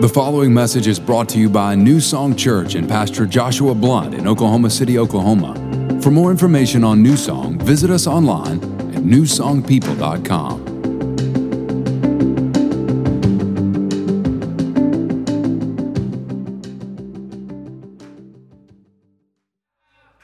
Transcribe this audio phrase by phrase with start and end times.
[0.00, 4.12] The following message is brought to you by New Song Church and Pastor Joshua Blunt
[4.12, 5.54] in Oklahoma City, Oklahoma.
[6.02, 8.58] For more information on New Song, visit us online
[8.92, 10.64] at newsongpeople.com.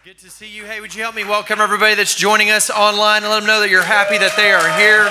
[0.04, 0.64] Good to see you.
[0.64, 3.60] Hey, would you help me welcome everybody that's joining us online and let them know
[3.60, 5.04] that you're happy that they are here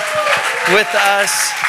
[0.75, 1.68] with us.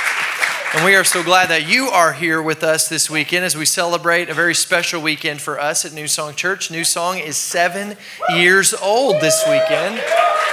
[0.73, 3.65] And we are so glad that you are here with us this weekend as we
[3.65, 6.71] celebrate a very special weekend for us at New Song Church.
[6.71, 7.97] New Song is seven
[8.37, 10.01] years old this weekend.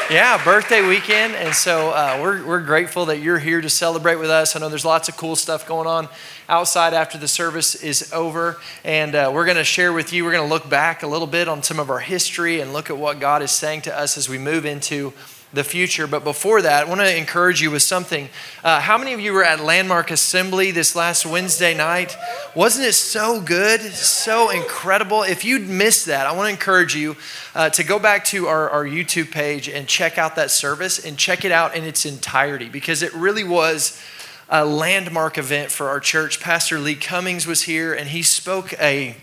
[0.10, 1.36] Yeah, birthday weekend.
[1.36, 4.56] And so uh, we're, we're grateful that you're here to celebrate with us.
[4.56, 6.10] I know there's lots of cool stuff going on
[6.50, 8.58] outside after the service is over.
[8.84, 11.28] And uh, we're going to share with you, we're going to look back a little
[11.28, 14.18] bit on some of our history and look at what God is saying to us
[14.18, 15.14] as we move into
[15.54, 16.08] the future.
[16.08, 18.30] But before that, I want to encourage you with something.
[18.64, 22.18] Uh, how many of you were at Landmark Assembly this last Wednesday night?
[22.54, 23.82] Wasn't it so good?
[23.82, 25.24] So incredible.
[25.24, 27.16] If you'd missed that, I want to encourage you
[27.56, 31.18] uh, to go back to our, our YouTube page and check out that service and
[31.18, 34.02] check it out in its entirety because it really was
[34.50, 36.40] a landmark event for our church.
[36.40, 39.16] Pastor Lee Cummings was here and he spoke a,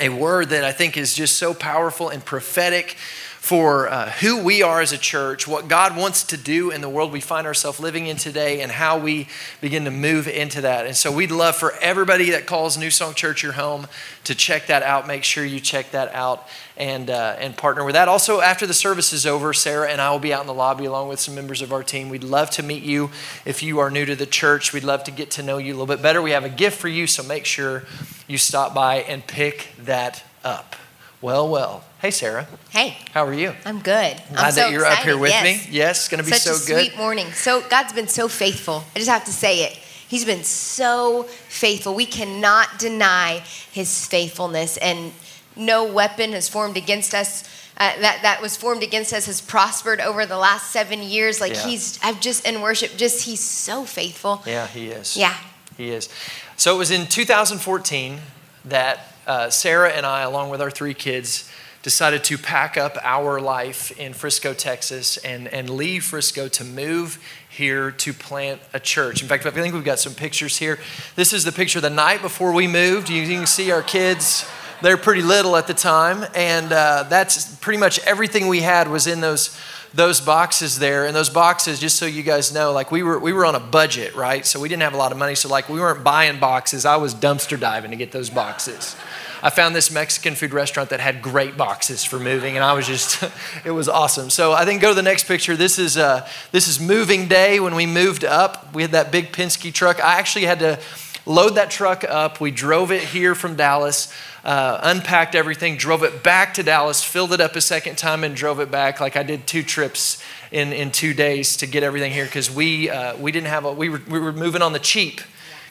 [0.00, 2.96] a word that I think is just so powerful and prophetic
[3.42, 6.88] for uh, who we are as a church, what God wants to do in the
[6.88, 9.26] world we find ourselves living in today, and how we
[9.60, 10.86] begin to move into that.
[10.86, 13.88] And so we'd love for everybody that calls New Song Church your home
[14.22, 15.08] to check that out.
[15.08, 18.06] Make sure you check that out and, uh, and partner with that.
[18.06, 20.84] Also, after the service is over, Sarah and I will be out in the lobby
[20.84, 22.10] along with some members of our team.
[22.10, 23.10] We'd love to meet you
[23.44, 24.72] if you are new to the church.
[24.72, 26.22] We'd love to get to know you a little bit better.
[26.22, 27.82] We have a gift for you, so make sure
[28.28, 30.76] you stop by and pick that up.
[31.22, 31.84] Well, well.
[32.00, 32.48] Hey, Sarah.
[32.70, 32.96] Hey.
[33.12, 33.54] How are you?
[33.64, 33.84] I'm good.
[33.84, 34.98] Glad I'm so that you're excited.
[34.98, 35.44] up here with yes.
[35.44, 35.72] me.
[35.72, 36.84] Yes, it's going to be Such so a good.
[36.84, 37.30] sweet morning.
[37.30, 38.82] So God's been so faithful.
[38.96, 39.74] I just have to say it.
[40.08, 41.94] He's been so faithful.
[41.94, 45.12] We cannot deny His faithfulness, and
[45.54, 47.44] no weapon has formed against us.
[47.78, 51.40] Uh, that that was formed against us has prospered over the last seven years.
[51.40, 51.66] Like Yeah.
[51.68, 54.42] He's, I've just in worship, just He's so faithful.
[54.44, 55.16] Yeah, he is.
[55.16, 55.36] Yeah.
[55.76, 56.08] He is.
[56.56, 58.18] So it was in 2014
[58.64, 61.50] that uh, Sarah and I, along with our three kids,
[61.82, 67.18] decided to pack up our life in Frisco, Texas, and, and leave Frisco to move
[67.48, 69.20] here to plant a church.
[69.20, 70.78] In fact, I think we've got some pictures here.
[71.16, 73.10] This is the picture the night before we moved.
[73.10, 74.48] You can see our kids.
[74.80, 79.06] They're pretty little at the time, and uh, that's pretty much everything we had was
[79.06, 79.56] in those
[79.94, 83.32] those boxes there and those boxes just so you guys know like we were we
[83.32, 85.68] were on a budget right so we didn't have a lot of money so like
[85.68, 88.96] we weren't buying boxes i was dumpster diving to get those boxes
[89.42, 92.86] i found this mexican food restaurant that had great boxes for moving and i was
[92.86, 93.22] just
[93.64, 94.30] it was awesome.
[94.30, 95.56] So i think go to the next picture.
[95.56, 98.74] This is uh, this is moving day when we moved up.
[98.74, 100.02] We had that big penske truck.
[100.02, 100.78] I actually had to
[101.26, 102.40] load that truck up.
[102.40, 104.12] We drove it here from dallas
[104.44, 108.34] uh, unpacked everything, drove it back to Dallas, filled it up a second time, and
[108.34, 109.00] drove it back.
[109.00, 112.90] Like I did two trips in, in two days to get everything here because we
[112.90, 115.20] uh, we didn't have a we were we were moving on the cheap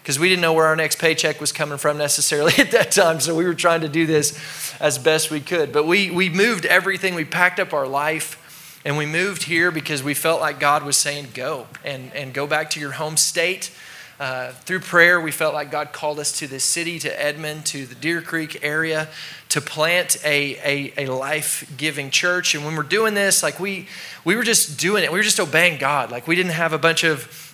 [0.01, 3.19] because we didn't know where our next paycheck was coming from necessarily at that time.
[3.19, 5.71] So we were trying to do this as best we could.
[5.71, 7.15] But we we moved everything.
[7.15, 8.37] We packed up our life.
[8.83, 12.47] And we moved here because we felt like God was saying, go and, and go
[12.47, 13.71] back to your home state.
[14.19, 17.85] Uh, through prayer, we felt like God called us to this city, to Edmond, to
[17.85, 19.07] the Deer Creek area,
[19.49, 22.53] to plant a, a, a life giving church.
[22.53, 23.87] And when we're doing this, like we,
[24.23, 26.11] we were just doing it, we were just obeying God.
[26.11, 27.50] Like we didn't have a bunch of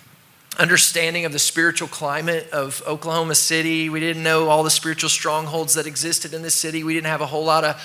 [0.58, 3.88] understanding of the spiritual climate of Oklahoma City.
[3.88, 6.82] We didn't know all the spiritual strongholds that existed in the city.
[6.82, 7.76] We didn't have a whole lot of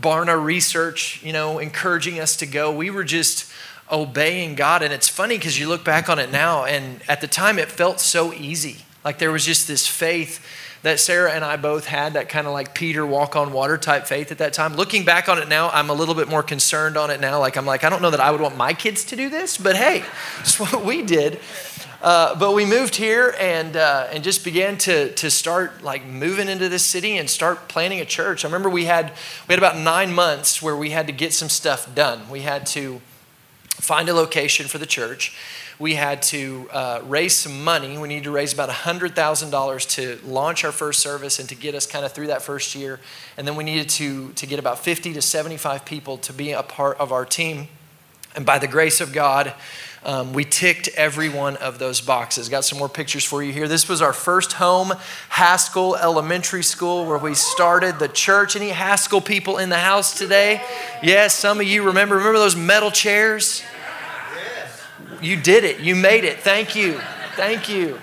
[0.00, 2.70] Barna research, you know, encouraging us to go.
[2.70, 3.50] We were just
[3.90, 4.82] obeying God.
[4.82, 7.68] And it's funny because you look back on it now, and at the time it
[7.68, 8.78] felt so easy.
[9.04, 10.44] Like there was just this faith
[10.82, 14.06] that Sarah and I both had, that kind of like Peter walk on water type
[14.06, 14.76] faith at that time.
[14.76, 17.38] Looking back on it now, I'm a little bit more concerned on it now.
[17.38, 19.58] Like I'm like, I don't know that I would want my kids to do this,
[19.58, 20.04] but hey,
[20.40, 21.40] it's what we did.
[22.02, 26.48] Uh, but we moved here and uh, and just began to to start like moving
[26.48, 28.42] into this city and start planning a church.
[28.44, 29.12] I remember we had
[29.46, 32.30] we had about nine months where we had to get some stuff done.
[32.30, 33.02] We had to
[33.68, 35.36] find a location for the church.
[35.78, 37.96] We had to uh, raise some money.
[37.96, 41.86] We needed to raise about $100,000 to launch our first service and to get us
[41.86, 43.00] kind of through that first year.
[43.38, 46.62] And then we needed to, to get about 50 to 75 people to be a
[46.62, 47.68] part of our team.
[48.36, 49.54] And by the grace of God,
[50.04, 52.48] um, we ticked every one of those boxes.
[52.48, 53.68] Got some more pictures for you here.
[53.68, 54.92] This was our first home,
[55.28, 58.56] Haskell Elementary School, where we started the church.
[58.56, 60.62] Any Haskell people in the house today?
[61.02, 62.16] Yes, some of you remember.
[62.16, 63.62] Remember those metal chairs?
[65.20, 65.80] You did it.
[65.80, 66.40] You made it.
[66.40, 66.98] Thank you.
[67.36, 67.98] Thank you.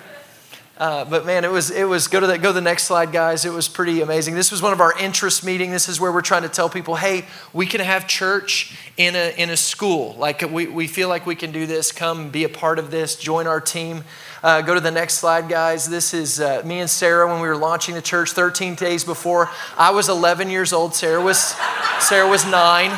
[0.77, 3.11] Uh, but man, it was it was go to the go to the next slide,
[3.11, 3.45] guys.
[3.45, 4.35] It was pretty amazing.
[4.35, 5.71] This was one of our interest meeting.
[5.71, 9.33] This is where we're trying to tell people, hey, we can have church in a
[9.37, 10.13] in a school.
[10.19, 11.91] Like we, we feel like we can do this.
[11.91, 13.15] Come be a part of this.
[13.15, 14.03] Join our team.
[14.43, 15.89] Uh, go to the next slide, guys.
[15.89, 19.49] This is uh, me and Sarah when we were launching the church 13 days before.
[19.77, 20.93] I was 11 years old.
[20.93, 21.55] Sarah was
[21.99, 22.91] Sarah was nine.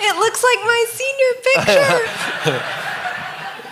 [0.00, 1.32] It looks like my senior
[2.50, 2.90] picture.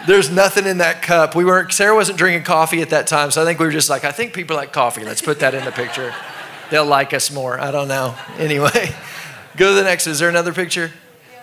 [0.06, 1.36] There's nothing in that cup.
[1.36, 1.72] We weren't.
[1.72, 4.12] Sarah wasn't drinking coffee at that time, so I think we were just like, I
[4.12, 5.04] think people like coffee.
[5.04, 6.14] Let's put that in the picture.
[6.70, 7.60] They'll like us more.
[7.60, 8.16] I don't know.
[8.38, 8.94] Anyway,
[9.56, 10.06] go to the next.
[10.06, 10.90] Is there another picture?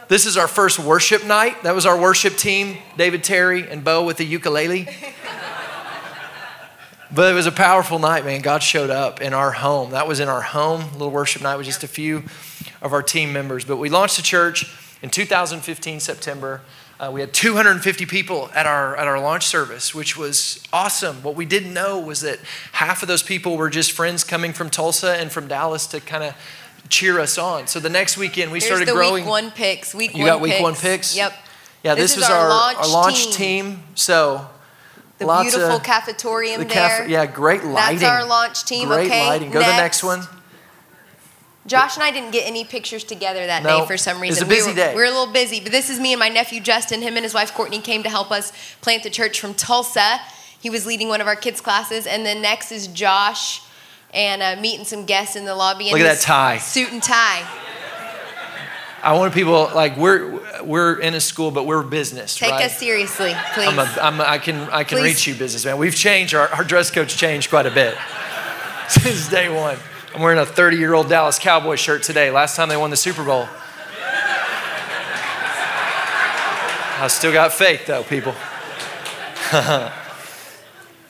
[0.09, 1.63] This is our first worship night.
[1.63, 4.87] That was our worship team, David Terry and Bo with the ukulele.
[7.11, 8.41] But it was a powerful night, man.
[8.41, 9.91] God showed up in our home.
[9.91, 12.23] That was in our home, little worship night with just a few
[12.83, 13.65] of our team members.
[13.65, 14.71] But we launched the church
[15.01, 16.61] in 2015, September.
[16.99, 21.23] Uh, we had 250 people at our, at our launch service, which was awesome.
[21.23, 22.39] What we didn't know was that
[22.73, 26.25] half of those people were just friends coming from Tulsa and from Dallas to kind
[26.25, 26.35] of
[26.89, 27.67] cheer us on.
[27.67, 29.23] So the next weekend, we Here's started the growing.
[29.23, 29.95] week one picks.
[29.95, 30.61] Week You one got week picks.
[30.63, 31.15] one picks?
[31.15, 31.33] Yep.
[31.83, 33.65] Yeah, This this, is our our, launch our launch team.
[33.75, 33.83] team.
[33.95, 34.45] So
[35.19, 36.73] The lots beautiful of cafetorium the there.
[36.73, 37.99] caf- yeah, great lighting.
[37.99, 38.89] That's our launch team.
[38.89, 39.25] Great okay.
[39.25, 39.51] lighting.
[39.51, 40.23] Go to the next one.
[41.67, 44.41] Josh and I didn't get any pictures together that No, day for some it was
[44.41, 44.43] reason.
[44.47, 44.95] a busy we were, day.
[44.95, 47.01] We were a little busy, but this is me and my nephew Justin.
[47.01, 48.51] Him and his wife Courtney came to help us
[48.81, 50.19] plant the church from Tulsa.
[50.59, 53.61] He was leading one of our kids' classes, and then next is Josh
[54.13, 55.87] and uh, meeting some guests in the lobby.
[55.89, 56.57] in Look at that tie.
[56.57, 57.47] suit and tie.
[59.01, 62.65] I want people like we're we're in a school, but we're business, Take right?
[62.65, 63.67] us seriously, please.
[63.69, 65.03] I'm a, I'm a, I can I can Please.
[65.15, 65.77] reach you, businessman.
[65.77, 67.95] We've changed our, our dress code's changed quite a bit
[68.89, 69.77] since day one.
[70.13, 72.31] I'm wearing a 30 year old Dallas Cowboy shirt today.
[72.31, 73.47] Last time they won the Super Bowl.
[77.01, 78.33] I still got faith though, people.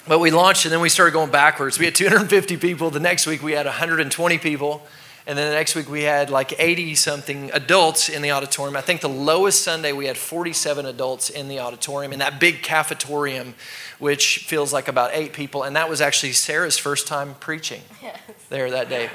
[0.08, 1.80] but we launched and then we started going backwards.
[1.80, 2.90] We had 250 people.
[2.90, 4.86] The next week we had 120 people.
[5.26, 8.76] And then the next week we had like 80 something adults in the auditorium.
[8.76, 12.64] I think the lowest Sunday we had 47 adults in the auditorium in that big
[12.64, 13.54] cafetorium,
[13.98, 15.64] which feels like about eight people.
[15.64, 17.82] And that was actually Sarah's first time preaching
[18.50, 19.10] there that day.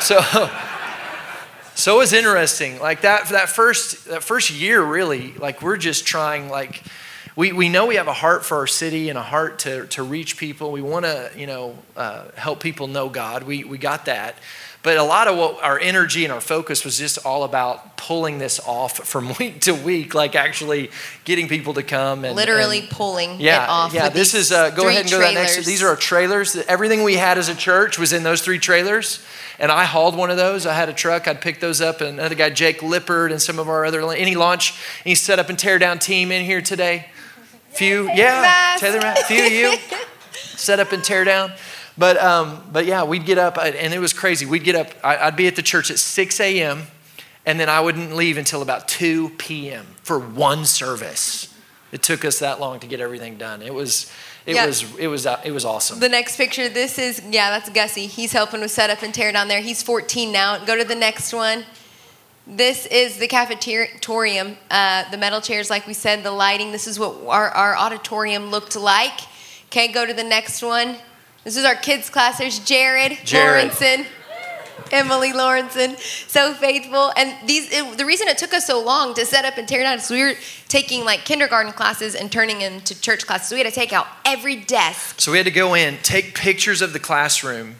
[0.00, 0.20] So,
[1.74, 2.78] so it was interesting.
[2.78, 6.82] Like that, that first, that first year, really, like we're just trying, like,
[7.36, 10.02] we, we know we have a heart for our city and a heart to, to
[10.02, 10.72] reach people.
[10.72, 13.44] We want to, you know, uh, help people know God.
[13.44, 14.34] We, we got that.
[14.84, 18.38] But a lot of what our energy and our focus was just all about pulling
[18.38, 20.90] this off from week to week, like actually
[21.24, 23.92] getting people to come and Literally and- pulling yeah, it off.
[23.92, 24.08] yeah.
[24.08, 25.66] This is uh, go ahead and go to that next.
[25.66, 26.54] These are our trailers.
[26.56, 29.24] Everything we had as a church was in those three trailers,
[29.58, 30.64] and I hauled one of those.
[30.64, 31.26] I had a truck.
[31.26, 34.36] I'd pick those up, and another guy, Jake Lippard, and some of our other any
[34.36, 37.06] launch, any set up and tear down team in here today.
[37.70, 39.22] Few, yeah, Taylor, Mass.
[39.24, 39.74] few of you
[40.32, 41.52] set up and tear down.
[41.98, 44.46] But um, but yeah, we'd get up, and it was crazy.
[44.46, 44.88] We'd get up.
[45.02, 46.86] I- I'd be at the church at 6 a.m.
[47.46, 49.86] And then I wouldn't leave until about 2 p.m.
[50.02, 51.54] for one service.
[51.92, 53.62] It took us that long to get everything done.
[53.62, 54.12] It was,
[54.44, 54.66] it Yeah.
[54.66, 55.98] was, it was, uh, it was awesome.
[55.98, 58.06] The next picture, this is, yeah, that's Gussie.
[58.06, 59.62] He's helping with setup and tear down there.
[59.62, 60.62] He's 14 now.
[60.62, 61.64] Go to the next one.
[62.46, 66.70] This is the cafetorium, uh, the metal chairs, like we said, the lighting.
[66.70, 69.18] This is what our, our auditorium looked like.
[69.68, 70.96] Okay, go to the next one.
[71.48, 72.36] This is our kids' class.
[72.36, 73.70] There's Jared, Jared.
[73.70, 74.04] Lawrenson,
[74.92, 75.96] Emily Lawrenson,
[76.28, 77.10] so faithful.
[77.16, 79.82] And these, it, the reason it took us so long to set up and tear
[79.82, 80.34] down is we were
[80.68, 83.48] taking like kindergarten classes and turning into church classes.
[83.48, 86.34] So we had to take out every desk So we had to go in, take
[86.34, 87.76] pictures of the classroom,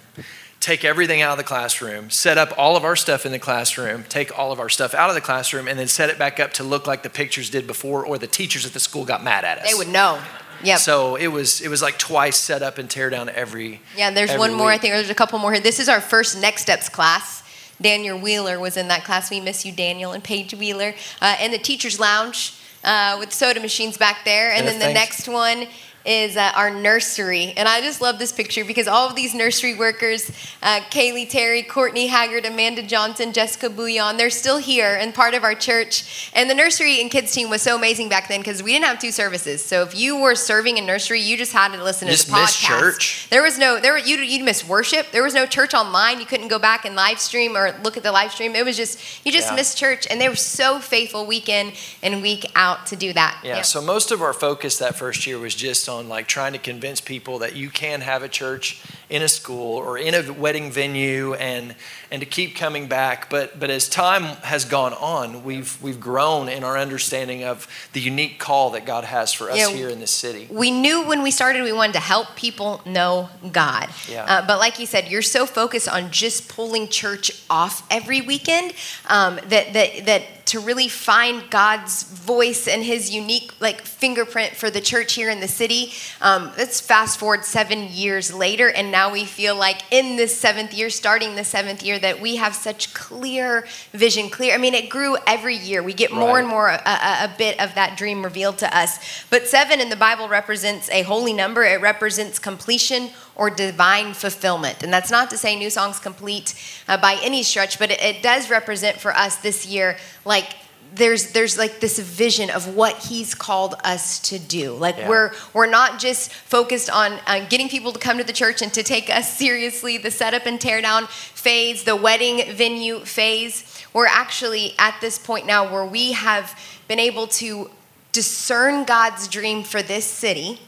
[0.61, 4.03] take everything out of the classroom, set up all of our stuff in the classroom,
[4.09, 6.55] take all of our stuff out of the classroom, and then set it back up
[6.55, 9.45] to look like the pictures did before, or the teachers at the school got mad
[9.45, 9.71] at us.
[9.71, 10.23] They would know.
[10.65, 10.79] Yep.
[10.79, 13.81] So it was, it was like twice set up and tear down every.
[13.97, 14.69] yeah, there's every one more.
[14.71, 14.83] I week.
[14.83, 15.63] think there's a couple more here.
[15.63, 17.43] This is our first Next Steps class.
[17.81, 19.31] Daniel Wheeler was in that class.
[19.31, 20.95] We miss you, Daniel, and Paige Wheeler.
[21.23, 24.51] Uh, and the teacher's lounge uh, with soda machines back there.
[24.53, 25.27] And Yeah, then the thanks.
[25.27, 25.69] next one
[26.09, 27.53] is uh, our nursery.
[27.57, 30.31] And I just love this picture because all of these nursery workers,
[30.63, 35.45] uh, Kaylee Terry, Courtney Haggard, Amanda Johnson, Jessica Bouillon, they're still here and part of
[35.45, 36.31] our church.
[36.35, 38.99] And the nursery and kids team was so amazing back then because we didn't have
[38.99, 39.63] two services.
[39.63, 42.33] So if you were serving in nursery, you just had to listen You to the
[42.33, 42.41] podcast.
[42.41, 43.27] missed church.
[43.29, 43.93] There was no there.
[43.93, 45.11] were- You'd, you'd miss worship.
[45.13, 46.21] There was no church online.
[46.21, 48.55] You couldn't go back and live stream or look at the live stream.
[48.57, 49.57] It was just you just Yeah.
[49.57, 51.73] missed church, and they were so faithful week in
[52.03, 53.41] and week out to do that.
[53.45, 56.59] Yeah, so most of our focus that first year was just on like trying to
[56.59, 60.71] convince people that you can have a church in a school or in a wedding
[60.71, 61.75] venue and
[62.11, 66.49] and to keep coming back but but as time has gone on we've we've grown
[66.51, 69.71] in our understanding of the unique call that God has for us Yeah.
[69.71, 73.31] here in this city we knew when we started we wanted to help people know
[73.51, 73.89] God.
[74.09, 74.25] Yeah.
[74.25, 78.75] Uh, but like you said, you're so focused on just pulling church off every weekend
[79.07, 84.71] um, that that that to really find God's voice and His unique like fingerprint for
[84.71, 85.93] the church here in the city.
[86.21, 90.73] Um, let's fast forward seven years later, and now we feel like in this seventh
[90.75, 94.31] year, starting the seventh year, that we have such clear vision.
[94.31, 94.55] Clear.
[94.55, 95.83] I mean, it grew every year.
[95.83, 96.41] We get more Right.
[96.41, 98.99] and more a, a, a bit of that dream revealed to us.
[99.31, 101.65] But seven in the Bible represents a holy number.
[101.65, 104.83] It represents completion or divine fulfillment.
[104.83, 106.55] And that's not to say New Song's complete
[106.89, 110.55] uh, by any stretch, but it, it does represent for us this year, like,
[110.95, 114.73] there's there's like this vision of what he's called us to do.
[114.73, 115.09] Like Yeah.
[115.09, 118.73] we're we're not just focused on uh, getting people to come to the church and
[118.73, 123.85] to take us seriously, the setup and tear down phase, the wedding venue phase.
[123.93, 127.71] We're actually at this point now where we have been able to
[128.13, 130.59] discern God's dream for this city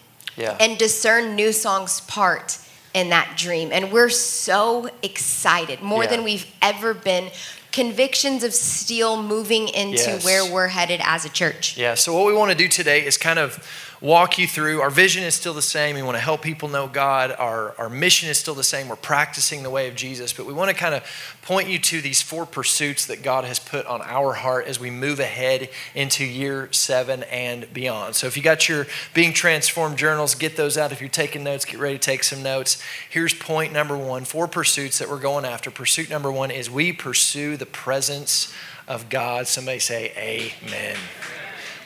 [0.40, 2.58] yeah and discern New Song's part
[2.92, 3.70] in that dream.
[3.72, 6.10] And we're so excited, more Yeah.
[6.10, 7.30] than we've ever been.
[7.70, 10.24] Convictions of steel moving into Yes.
[10.24, 11.76] where we're headed as a church.
[11.76, 13.64] Yeah, so what we want to do today is kind of
[14.00, 14.80] walk you through.
[14.80, 15.94] Our vision is still the same.
[15.94, 17.34] We want to help people know God.
[17.38, 18.88] Our, our mission is still the same.
[18.88, 21.04] We're practicing the way of Jesus, but we want to kind of
[21.42, 24.90] point you to these four pursuits that God has put on our heart as we
[24.90, 28.14] move ahead into year seven and beyond.
[28.14, 30.92] So if you got your Being Transformed journals, get those out.
[30.92, 32.82] If you're taking notes, get ready to take some notes.
[33.10, 35.70] Here's point number one four pursuits that we're going after.
[35.70, 38.52] Pursuit number one is we pursue the presence
[38.88, 39.46] of God.
[39.46, 40.96] Somebody say, Amen.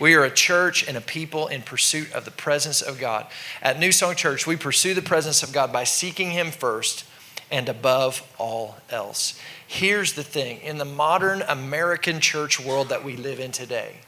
[0.01, 3.27] We are a church and a people in pursuit of the presence of God.
[3.63, 7.05] At New Song Church, we pursue the presence of God by seeking Him first
[7.51, 9.39] and above all else.
[9.67, 13.99] Here's the thing in the modern American church world that we live in today,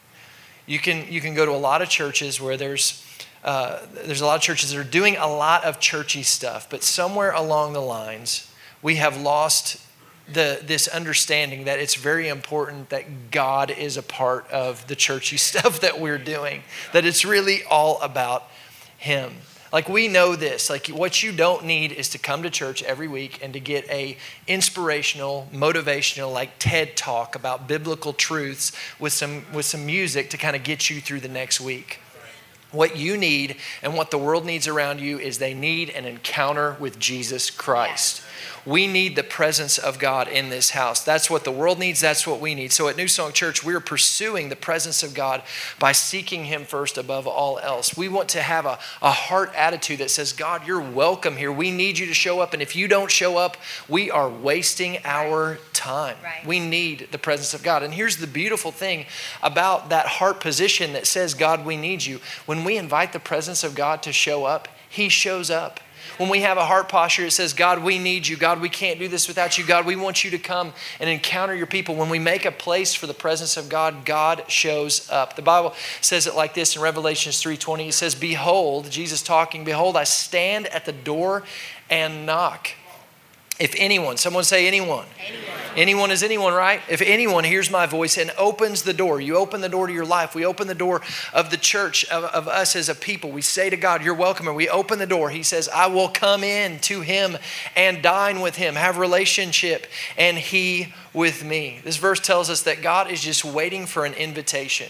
[0.66, 3.04] you can, you can go to a lot of churches where there's
[3.44, 6.82] uh, there's a lot of churches that are doing a lot of churchy stuff, but
[6.82, 8.50] somewhere along the lines,
[8.82, 9.85] we have lost
[10.32, 15.36] the, this understanding that it's very important that God is a part of the churchy
[15.36, 18.44] stuff that we're doing, that it's really all about
[18.98, 19.36] Him.
[19.72, 23.08] Like we know this, like what you don't need is to come to church every
[23.08, 24.16] week and to get a
[24.46, 30.54] inspirational, motivational, like TED talk about biblical truths with some with some music to kind
[30.56, 31.98] of get you through the next week.
[32.70, 36.76] What you need and what the world needs around you is they need an encounter
[36.78, 38.22] with Jesus Christ.
[38.64, 41.04] We need the presence of God in this house.
[41.04, 42.00] That's what the world needs.
[42.00, 42.72] That's what we need.
[42.72, 45.42] So at New Song Church, we're pursuing the presence of God
[45.78, 47.96] by seeking Him first above all else.
[47.96, 51.52] We want to have a, a heart attitude that says, God, you're welcome here.
[51.52, 52.52] We need you to show up.
[52.52, 53.56] And if you don't show up,
[53.88, 56.16] we are wasting our time.
[56.22, 56.46] Right.
[56.46, 57.82] We need the presence of God.
[57.82, 59.06] And here's the beautiful thing
[59.42, 62.20] about that heart position that says, God, we need you.
[62.46, 65.80] When we invite the presence of God to show up, He shows up.
[66.18, 68.36] When we have a heart posture, it says, God, we need you.
[68.36, 69.64] God, we can't do this without you.
[69.64, 71.94] God, we want you to come and encounter your people.
[71.94, 75.36] When we make a place for the presence of God, God shows up.
[75.36, 77.88] The Bible says it like this in Revelations 3:20.
[77.88, 81.42] It says, Behold, Jesus talking, behold, I stand at the door
[81.90, 82.70] and knock.
[83.58, 85.06] If anyone, someone say anyone.
[85.18, 85.56] Anyone.
[85.76, 86.80] Anyone is anyone, right?
[86.88, 90.06] If anyone hears my voice and opens the door, you open the door to your
[90.06, 90.34] life.
[90.34, 91.02] We open the door
[91.34, 93.30] of the church, of, of us as a people.
[93.30, 94.48] We say to God, You're welcome.
[94.48, 95.28] And we open the door.
[95.28, 97.36] He says, I will come in to him
[97.76, 99.86] and dine with him, have relationship,
[100.16, 101.80] and he with me.
[101.84, 104.88] This verse tells us that God is just waiting for an invitation.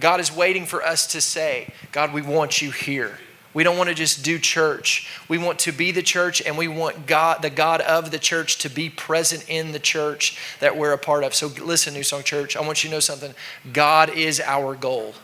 [0.00, 3.18] God is waiting for us to say, God, we want you here.
[3.54, 5.08] We don't want to just do church.
[5.28, 8.58] We want to be the church and we want God, the God of the church,
[8.58, 11.34] to be present in the church that we're a part of.
[11.34, 13.32] So listen, New Song Church, I want you to know something.
[13.72, 15.14] God is our goal.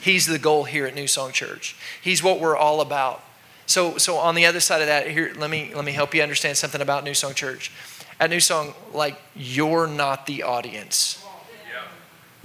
[0.00, 1.76] He's the goal here at New Song Church.
[2.00, 3.24] He's what we're all about.
[3.66, 6.22] So, so on the other side of that, here, let me let me help you
[6.22, 7.72] understand something about New Song Church.
[8.20, 11.24] At New Song, like you're not the audience.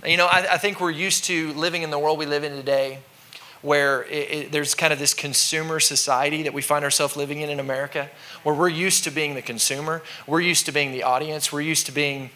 [0.05, 2.53] You know, I, I think we're used to living in the world we live in
[2.53, 2.99] today
[3.61, 7.49] where it, it, there's kind of this consumer society that we find ourselves living in
[7.49, 8.09] in America,
[8.43, 11.85] where we're used to being the consumer, we're used to being the audience, we're used
[11.85, 12.29] to being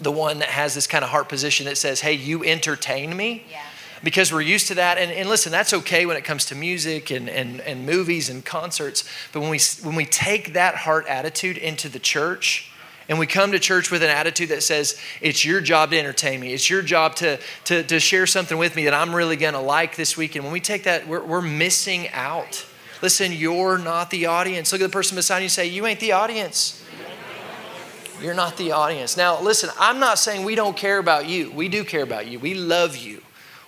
[0.00, 3.44] the one that has this kind of heart position that says, hey, you entertain me.
[3.50, 3.62] Yeah.
[4.04, 4.96] Because we're used to that.
[4.96, 8.44] And, and listen, that's okay when it comes to music and, and, and movies and
[8.44, 9.02] concerts.
[9.32, 12.67] But when we, when we take that heart attitude into the church,
[13.08, 16.40] and we come to church with an attitude that says, it's your job to entertain
[16.40, 16.52] me.
[16.52, 19.60] It's your job to, to, to share something with me that I'm really going to
[19.60, 20.34] like this week.
[20.34, 22.66] And when we take that, we're, we're missing out.
[23.00, 24.72] Listen, you're not the audience.
[24.72, 26.84] Look at the person beside you and say, You ain't the audience.
[28.20, 29.16] You're not the audience.
[29.16, 31.52] Now, listen, I'm not saying we don't care about you.
[31.52, 32.40] We do care about you.
[32.40, 33.22] We love you.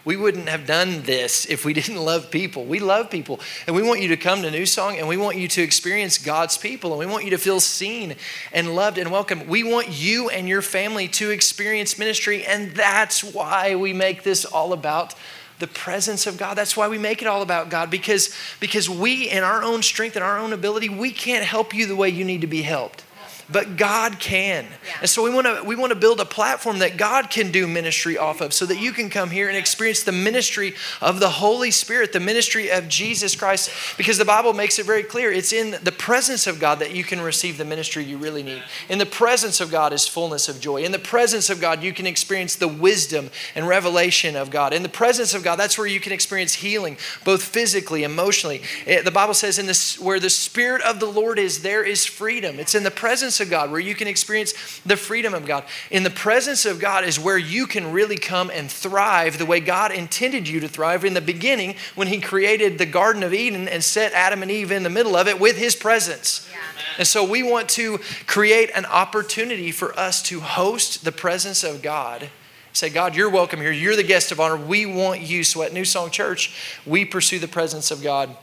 [0.04, 2.64] We wouldn't have done this if we didn't love people.
[2.64, 3.38] We love people.
[3.66, 6.16] And we want you to come to New Song and we want you to experience
[6.16, 8.16] God's people and we want you to feel seen
[8.52, 9.47] and loved and welcome.
[9.47, 12.47] We want you and your family to experience ministry.
[12.47, 15.14] And that's why we make this all about
[15.59, 16.54] the presence of God.
[16.54, 20.16] That's why we make it all about God because, because we, in our own strength
[20.16, 23.04] and our own ability, we can't help you the way you need to be helped
[23.52, 24.64] but God can.
[24.64, 24.97] Yeah.
[25.00, 27.66] And so we want to we want to build a platform that God can do
[27.66, 31.28] ministry off of so that you can come here and experience the ministry of the
[31.28, 35.52] Holy Spirit, the ministry of Jesus Christ because the Bible makes it very clear it's
[35.52, 38.62] in the presence of God that you can receive the ministry you really need.
[38.88, 40.83] In the presence of God is fullness of joy.
[40.83, 44.73] In the presence of God you can experience the wisdom and revelation of God.
[44.73, 48.62] In the presence of God that's where you can experience healing both physically, emotionally.
[48.87, 52.07] It, the Bible says in this where the spirit of the Lord is there is
[52.07, 52.61] freedom.
[52.61, 55.64] It's in the presence of God, where you can experience the freedom of God.
[55.90, 59.61] In the presence of God is where you can really come and thrive the way
[59.61, 63.68] God intended you to thrive in the beginning when He created the Garden of Eden
[63.68, 66.49] and set Adam and Eve in the middle of it with His presence.
[66.50, 66.59] Yeah.
[66.99, 71.82] And so we want to create an opportunity for us to host the presence of
[71.82, 72.28] God.
[72.73, 73.73] Say, God, you're welcome here.
[73.73, 74.56] You're the guest of honor.
[74.56, 75.42] We want you.
[75.42, 76.54] So at New Song Church,
[76.87, 78.37] we pursue the presence of God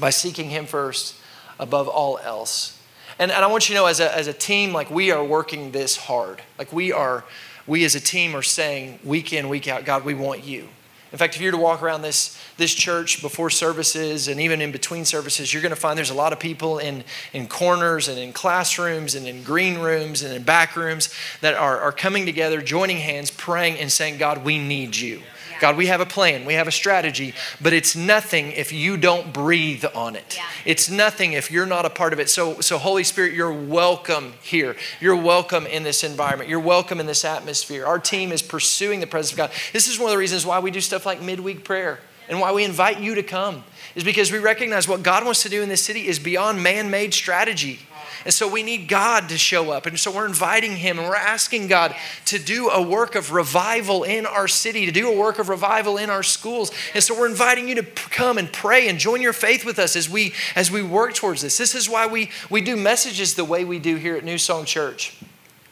[0.00, 1.14] by seeking Him first
[1.58, 2.78] above all else.
[3.22, 5.22] And, and I want you to know as a, as a team, like we are
[5.22, 6.42] working this hard.
[6.58, 7.22] Like we are,
[7.68, 10.66] we as a team are saying week in, week out, God, we want you.
[11.12, 14.60] In fact, if you were to walk around this, this church before services and even
[14.60, 18.08] in between services, you're going to find there's a lot of people in, in corners
[18.08, 22.26] and in classrooms and in green rooms and in back rooms that are, are coming
[22.26, 25.22] together, joining hands, praying, and saying, God, we need you.
[25.62, 29.32] God, we have a plan, we have a strategy, but it's nothing if you don't
[29.32, 30.34] breathe on it.
[30.36, 30.44] Yeah.
[30.64, 32.28] It's nothing if you're not a part of it.
[32.28, 34.74] So, so, Holy Spirit, you're welcome here.
[35.00, 36.50] You're welcome in this environment.
[36.50, 37.86] You're welcome in this atmosphere.
[37.86, 39.52] Our team is pursuing the presence of God.
[39.72, 42.50] This is one of the reasons why we do stuff like midweek prayer and why
[42.50, 43.62] we invite you to come,
[43.94, 46.90] is because we recognize what God wants to do in this city is beyond man
[46.90, 47.78] made strategy.
[48.24, 49.86] And so we need God to show up.
[49.86, 51.94] And so we're inviting Him and we're asking God
[52.26, 55.96] to do a work of revival in our city, to do a work of revival
[55.96, 56.72] in our schools.
[56.94, 59.96] And so we're inviting you to come and pray and join your faith with us
[59.96, 61.58] as we as we work towards this.
[61.58, 64.64] This is why we, we do messages the way we do here at New Song
[64.64, 65.16] Church.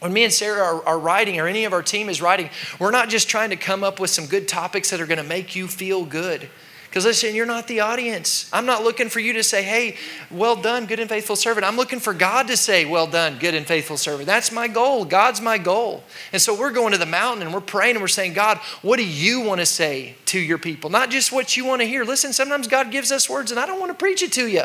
[0.01, 2.49] When me and Sarah are, are, writing, or any of our team is writing,
[2.79, 5.25] we're not just trying to come up with some good topics that are going to
[5.25, 6.49] make you feel good.
[6.91, 8.51] Because listen, you're not the audience.
[8.53, 9.97] I'm not looking for you to say, hey,
[10.29, 11.65] well done, good and faithful servant.
[11.65, 14.27] I'm looking for God to say, well done, good and faithful servant.
[14.27, 15.05] That's my goal.
[15.05, 16.03] God's my goal.
[16.33, 18.97] And so we're going to the mountain and we're praying and we're saying, God, what
[18.97, 20.91] do you want to say to your people?
[20.91, 22.03] Not just what you want to hear.
[22.03, 24.65] Listen, sometimes God gives us words and I don't want to preach it to you.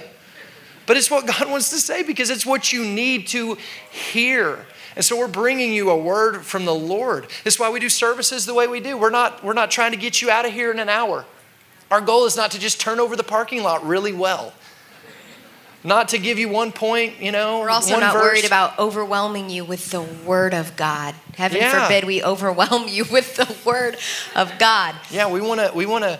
[0.87, 3.55] But it's what God wants to say because it's what you need to
[3.91, 4.65] hear.
[4.95, 7.27] And so we're bringing you a word from the Lord.
[7.43, 8.97] That's why we do services the way we do.
[8.97, 11.23] We're not, we're not trying to get you out of here in an hour.
[11.91, 14.53] Our goal is not to just turn over the parking lot really well.
[15.83, 17.59] Not to give you one point, you know.
[17.59, 18.23] We're also not verse.
[18.23, 21.13] worried about overwhelming you with the Word of God.
[21.35, 21.83] Heaven yeah.
[21.83, 23.97] forbid we overwhelm you with the Word
[24.35, 24.95] of God.
[25.11, 26.19] Yeah, we want to we want to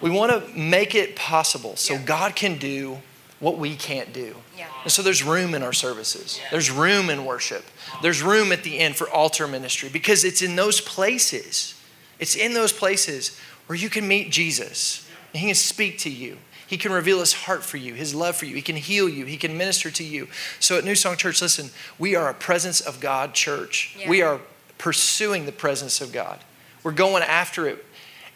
[0.00, 2.02] we want to make it possible so yeah.
[2.02, 2.98] God can do
[3.40, 4.36] what we can't do.
[4.56, 4.68] Yeah.
[4.84, 6.38] And so there's room in our services.
[6.40, 6.48] Yeah.
[6.52, 7.64] There's room in worship.
[8.02, 11.74] There's room at the end for altar ministry because it's in those places.
[12.20, 16.38] It's in those places where you can meet Jesus and He can speak to you.
[16.66, 18.56] He can reveal His heart for you, His love for you.
[18.56, 19.26] He can heal you.
[19.26, 20.26] He can minister to you.
[20.58, 23.96] So at New Song Church, listen, we are a presence of God church.
[23.96, 24.08] Yeah.
[24.08, 24.40] We are
[24.76, 26.40] pursuing the presence of God.
[26.82, 27.86] We're going after it.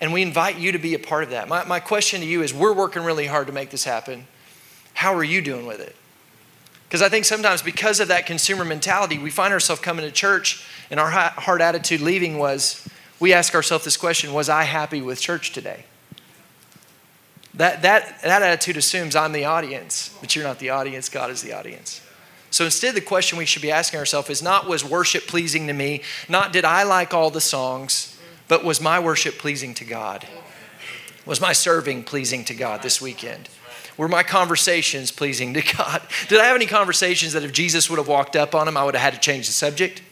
[0.01, 1.49] And we invite you to be a part of that.
[1.49, 4.29] My, my question to you is we're working really hard to make this happen.
[4.93, 5.97] How are you doing with it?
[6.87, 10.65] Because I think sometimes because of that consumer mentality, we find ourselves coming to church
[10.93, 12.89] and our heart attitude leaving was,
[13.25, 15.87] we ask ourselves this question Was I happy with church today?
[17.55, 21.41] That, that, that attitude assumes I'm the audience, but you're not the audience, God is
[21.41, 22.03] the audience.
[22.51, 25.73] So instead, the question we should be asking ourselves is not was worship pleasing to
[25.73, 30.27] me, not did I like all the songs, but was my worship pleasing to God?
[31.25, 33.49] Was my serving pleasing to God this weekend?
[33.97, 36.03] Were my conversations pleasing to God?
[36.29, 38.85] Did I have any conversations that if Jesus would have walked up on them, I
[38.85, 40.03] would have had to change the subject?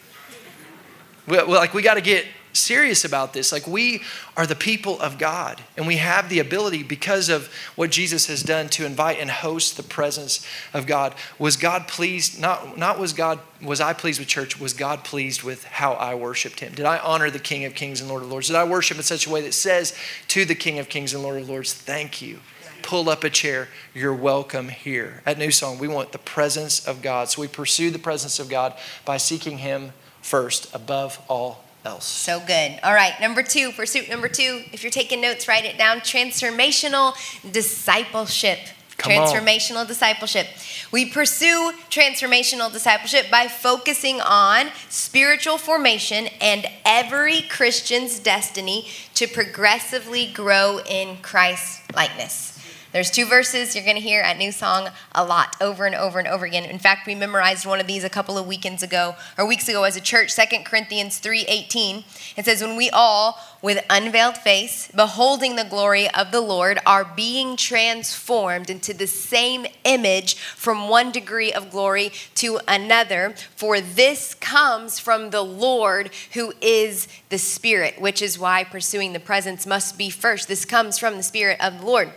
[1.26, 3.52] Like we got to get serious about this.
[3.52, 4.02] Like, we
[4.36, 8.42] are the people of God, and we have the ability because of what Jesus has
[8.42, 11.14] done to invite and host the presence of God.
[11.38, 12.40] Was God pleased?
[12.40, 14.58] Not, not was God, was I pleased with church?
[14.60, 16.74] Was God pleased with how I worshiped Him?
[16.74, 18.48] Did I honor the King of Kings and Lord of Lords?
[18.48, 19.96] Did I worship in such a way that says
[20.28, 22.40] to the King of Kings and Lord of Lords, Thank you?
[22.82, 23.68] pull up a chair.
[23.94, 25.22] You're welcome here.
[25.24, 27.28] At New Song, we want the presence of God.
[27.28, 32.06] So we pursue the presence of God by seeking Him first above all else.
[32.06, 32.78] So good.
[32.82, 34.64] All right, number two, pursuit number two.
[34.72, 37.14] If you're taking notes, write it down transformational
[37.52, 38.58] discipleship.
[38.98, 39.28] Come on.
[39.28, 40.46] transformational discipleship.
[40.92, 50.30] We pursue transformational discipleship by focusing on spiritual formation and every Christian's destiny to progressively
[50.32, 52.51] grow in Christ likeness.
[52.92, 56.18] There's two verses you're going to hear at New Song a lot, over and over
[56.18, 56.66] and over again.
[56.66, 59.84] In fact, we memorized one of these a couple of weekends ago, or weeks ago
[59.84, 62.04] as a church, 2 Corinthians 3:18.
[62.36, 67.04] It says, "When we all, with unveiled face, beholding the glory of the Lord, are
[67.04, 74.34] being transformed into the same image from one degree of glory to another, for this
[74.34, 79.96] comes from the Lord who is the Spirit," which is why pursuing the presence must
[79.96, 80.46] be first.
[80.46, 82.12] This comes from the Spirit of the Lord.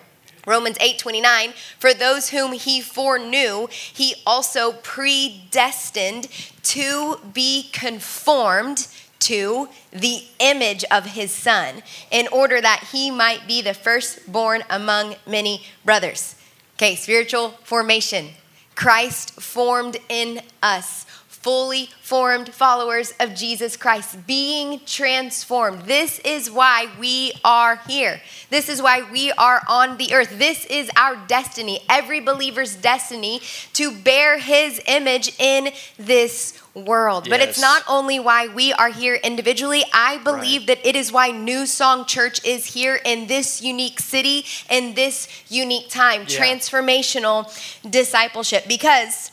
[0.45, 6.27] Romans 8:29 for those whom he foreknew he also predestined
[6.63, 8.87] to be conformed
[9.19, 11.81] to the image of his son
[12.11, 16.35] in order that he might be the firstborn among many brothers.
[16.75, 18.29] Okay, spiritual formation.
[18.75, 21.05] Christ formed in us
[21.45, 25.83] fully formed followers of Jesus Christ, being transformed.
[25.83, 28.19] This is why we are here.
[28.49, 30.39] This is why we are on the earth.
[30.39, 33.41] This is our destiny, every believer's destiny
[33.73, 37.27] to bear his image in this world.
[37.29, 40.81] But it's not only why we are here individually, I believe Right.
[40.81, 45.27] that it is why New Song Church is here in this unique city, in this
[45.49, 46.21] unique time.
[46.27, 46.39] Yeah.
[46.39, 47.39] Transformational
[47.87, 48.67] discipleship.
[48.67, 49.29] Because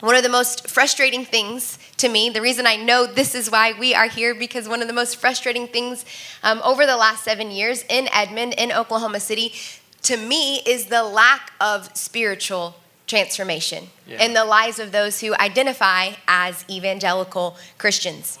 [0.00, 3.72] one of the most frustrating things to me, the reason I know this is why
[3.78, 6.04] we are here, because one of the most frustrating things
[6.44, 9.52] um, over the last seven years in Edmond, in Oklahoma City,
[10.02, 12.76] to me is the lack of spiritual
[13.08, 14.24] transformation Yeah.
[14.24, 18.38] in the lives of those who identify as evangelical Christians.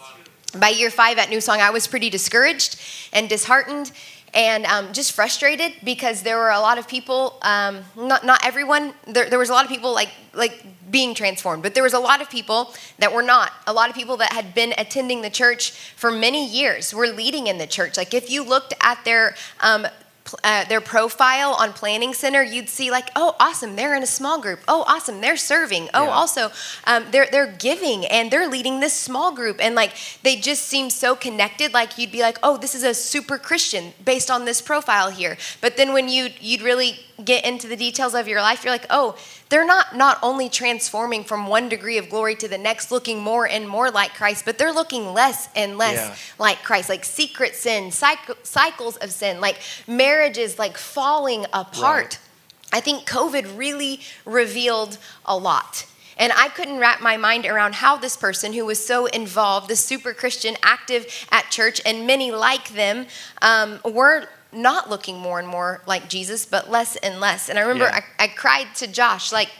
[0.56, 2.78] By year five at New Song, I was pretty discouraged
[3.12, 3.90] and disheartened
[4.34, 8.92] and um, just frustrated because there were a lot of people, um, not, not everyone,
[9.06, 11.98] there, there was a lot of people like, like being transformed, but there was a
[11.98, 13.52] lot of people that were not.
[13.66, 17.46] A lot of people that had been attending the church for many years were leading
[17.46, 17.96] in the church.
[17.96, 19.86] Like if you looked at their um,
[20.44, 24.40] uh, their profile on Planning Center, you'd see like, oh, awesome, they're in a small
[24.40, 24.60] group.
[24.68, 25.88] Oh, awesome, they're serving.
[25.94, 26.10] Oh, Yeah.
[26.10, 26.50] also,
[26.86, 30.90] um, they're they're giving and they're leading this small group, and like they just seem
[30.90, 31.72] so connected.
[31.72, 35.36] Like you'd be like, oh, this is a super Christian based on this profile here.
[35.60, 38.86] But then when you you'd really get into the details of your life, you're like,
[38.90, 39.16] oh,
[39.48, 43.46] they're not not only transforming from one degree of glory to the next, looking more
[43.48, 46.14] and more like Christ, but they're looking less and less Yeah.
[46.38, 49.56] like Christ, like secret sin, cycle, cycles of sin, like
[49.86, 52.18] marriages like falling apart.
[52.72, 55.86] I think COVID really revealed a lot.
[56.20, 59.84] And I couldn't wrap my mind around how this person who was so involved, this
[59.84, 63.06] super Christian, active at church, and many like them,
[63.40, 67.48] um, were not looking more and more like Jesus, but less and less.
[67.48, 68.00] And I remember Yeah.
[68.18, 69.50] I, I cried to Josh, like,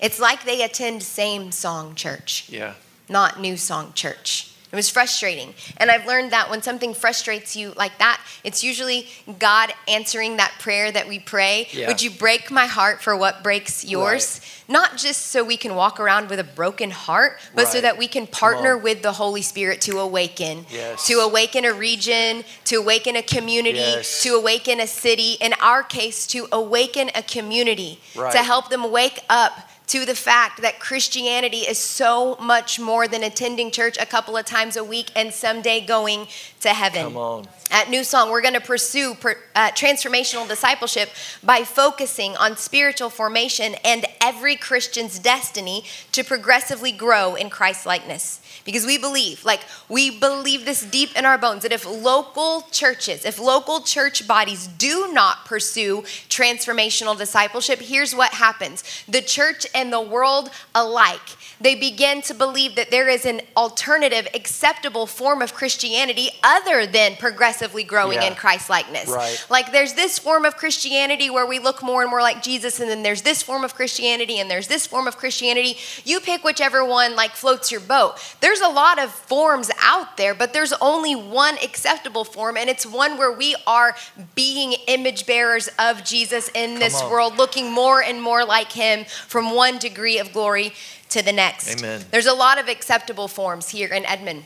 [0.00, 2.74] it's like they attend same song church Yeah.
[3.08, 4.53] not New Song Church.
[4.74, 5.54] It was frustrating.
[5.76, 9.06] And I've learned that when something frustrates you like that, it's usually
[9.38, 11.68] God answering that prayer that we pray.
[11.70, 11.86] Yeah.
[11.86, 14.40] Would you break my heart for what breaks yours?
[14.66, 18.08] Not just so we can walk around with a broken heart, but so that we
[18.08, 20.66] can partner with the Holy Spirit to awaken.
[20.68, 21.06] Yes.
[21.06, 24.24] To awaken a region, to awaken a community, Yes.
[24.24, 25.34] to awaken a city.
[25.34, 28.00] In our case, to awaken a community.
[28.16, 28.32] Right.
[28.32, 29.52] To help them wake up
[29.86, 34.46] to the fact that Christianity is so much more than attending church a couple of
[34.46, 36.26] times a week and someday going
[36.60, 37.02] to heaven.
[37.02, 37.48] Come on.
[37.74, 41.10] At New Song, we're going to pursue per, uh, transformational discipleship
[41.42, 45.82] by focusing on spiritual formation and every Christian's destiny
[46.12, 48.40] to progressively grow in Christ likeness.
[48.64, 53.24] Because we believe, like, we believe this deep in our bones that if local churches,
[53.24, 59.92] if local church bodies do not pursue transformational discipleship, here's what happens the church and
[59.92, 65.54] the world alike they begin to believe that there is an alternative, acceptable form of
[65.54, 67.16] Christianity other than
[67.64, 68.28] progressively growing Yeah.
[68.28, 69.08] in Christ likeness.
[69.08, 69.44] Right.
[69.48, 72.90] Like there's this form of Christianity where we look more and more like Jesus, and
[72.90, 75.76] then there's this form of Christianity, and there's this form of Christianity.
[76.04, 78.16] You pick whichever one like floats your boat.
[78.40, 82.84] There's a lot of forms out there, but there's only one acceptable form, and it's
[82.86, 83.96] one where we are
[84.34, 89.54] being image bearers of Jesus in this world, looking more and more like him from
[89.54, 90.72] one degree of glory
[91.10, 91.78] to the next.
[91.78, 92.04] Amen.
[92.10, 94.44] There's a lot of acceptable forms here in Edmond.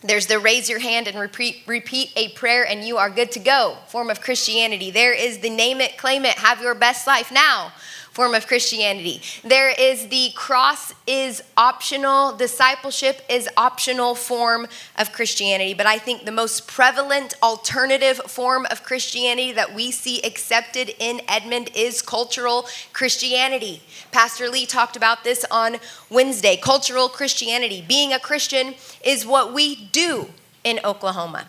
[0.00, 3.40] There's the raise your hand and repeat, repeat a prayer and you are good to
[3.40, 3.78] go.
[3.88, 4.90] Form of Christianity.
[4.90, 7.72] There is the name it, claim it, have your best life now
[8.18, 9.22] form of Christianity.
[9.44, 15.72] There is the cross is optional, discipleship is optional form of Christianity.
[15.72, 21.20] But I think the most prevalent alternative form of Christianity that we see accepted in
[21.28, 23.84] Edmond is cultural Christianity.
[24.10, 25.76] Pastor Lee talked about this on
[26.10, 26.56] Wednesday.
[26.56, 27.84] Cultural Christianity.
[27.86, 30.30] Being a Christian is what we do
[30.64, 31.46] in Oklahoma.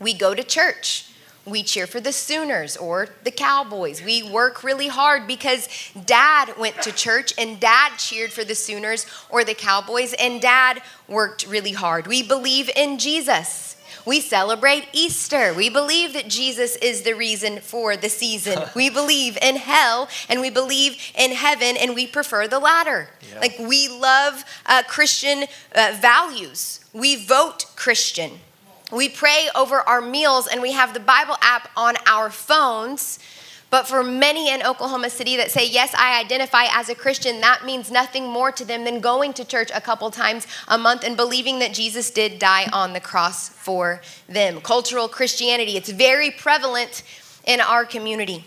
[0.00, 1.07] We go to church
[1.50, 4.02] we cheer for the Sooners or the Cowboys.
[4.02, 5.68] We work really hard because
[6.04, 10.82] dad went to church and dad cheered for the Sooners or the Cowboys and dad
[11.08, 12.06] worked really hard.
[12.06, 13.76] We believe in Jesus.
[14.04, 15.52] We celebrate Easter.
[15.52, 18.62] We believe that Jesus is the reason for the season.
[18.74, 23.10] we believe in hell and we believe in heaven and we prefer the latter.
[23.30, 23.40] Yeah.
[23.40, 26.80] Like we love uh, Christian uh, values.
[26.94, 28.40] We vote Christian
[28.90, 33.18] we pray over our meals and we have the Bible app on our phones.
[33.70, 37.66] But for many in Oklahoma City that say, Yes, I identify as a Christian, that
[37.66, 41.16] means nothing more to them than going to church a couple times a month and
[41.16, 44.62] believing that Jesus did die on the cross for them.
[44.62, 47.02] Cultural Christianity, it's very prevalent
[47.46, 48.46] in our community,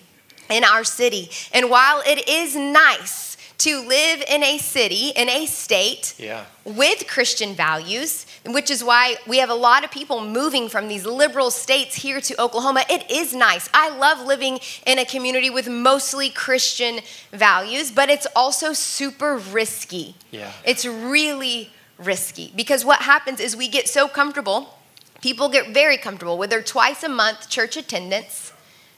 [0.49, 1.29] in our city.
[1.53, 3.30] And while it is nice,
[3.61, 6.45] to live in a city, in a state yeah.
[6.65, 11.05] with Christian values, which is why we have a lot of people moving from these
[11.05, 12.83] liberal states here to Oklahoma.
[12.89, 13.69] It is nice.
[13.71, 20.15] I love living in a community with mostly Christian values, but it's also super risky.
[20.31, 20.51] Yeah.
[20.65, 21.69] It's really
[21.99, 24.79] risky because what happens is we get so comfortable,
[25.21, 28.53] people get very comfortable with their twice a month church attendance,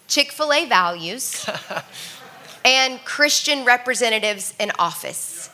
[0.08, 1.46] Chick fil A values.
[2.66, 5.50] and Christian representatives in office.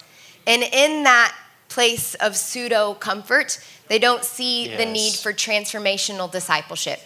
[0.48, 1.36] And in that
[1.67, 4.78] place of pseudo comfort, they don't see yes.
[4.78, 7.00] the need for transformational discipleship.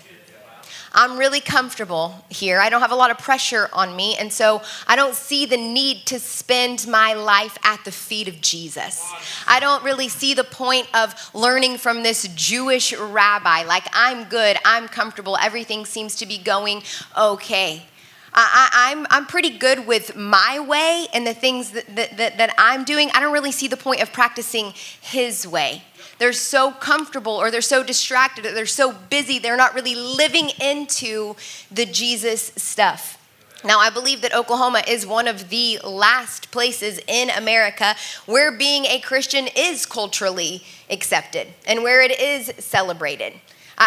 [0.96, 2.60] I'm really comfortable here.
[2.60, 4.16] I don't have a lot of pressure on me.
[4.16, 8.40] And so I don't see the need to spend my life at the feet of
[8.42, 9.04] Jesus.
[9.48, 13.64] I don't really see the point of learning from this Jewish rabbi.
[13.64, 16.84] Like, I'm good, I'm comfortable, everything seems to be going
[17.18, 17.88] okay.
[18.36, 22.38] I, am I'm, I'm pretty good with my way and the things that, that, that,
[22.38, 23.10] that I'm doing.
[23.14, 25.84] I don't really see the point of practicing His way.
[26.20, 30.52] They're so comfortable or they're so distracted, or they're so busy, they're not really living
[30.62, 31.36] into
[31.72, 33.18] the Jesus stuff.
[33.66, 38.86] Now, I believe that Oklahoma is one of the last places in America where being
[38.86, 43.34] a Christian is culturally accepted and where it is celebrated.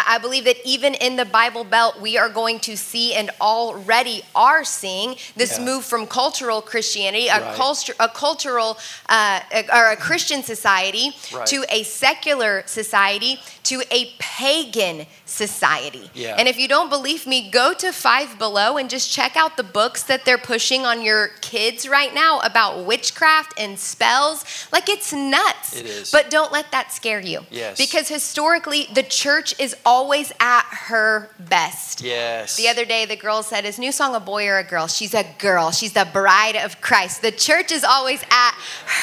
[0.05, 4.21] I believe that even in the Bible Belt, we are going to see and already
[4.35, 5.65] are seeing this yeah.
[5.65, 7.55] move from cultural Christianity, a, right.
[7.55, 8.77] culture, a cultural
[9.09, 9.39] uh,
[9.73, 11.45] or a Christian society, right.
[11.47, 16.09] to a secular society, to a pagan society.
[16.13, 16.35] Yeah.
[16.37, 19.63] And if you don't believe me, go to Five Below and just check out the
[19.63, 24.67] books that they're pushing on your kids right now about witchcraft and spells.
[24.71, 25.77] Like it's nuts.
[25.77, 26.11] It is.
[26.11, 27.41] But don't let that scare you.
[27.49, 27.77] Yes.
[27.77, 32.01] Because historically, the church is always at her best.
[32.01, 32.57] Yes.
[32.57, 34.87] The other day, the girl said, Is New Song a boy or a girl?
[34.87, 35.71] She's a girl.
[35.71, 37.21] She's the bride of Christ.
[37.21, 38.51] The church is always at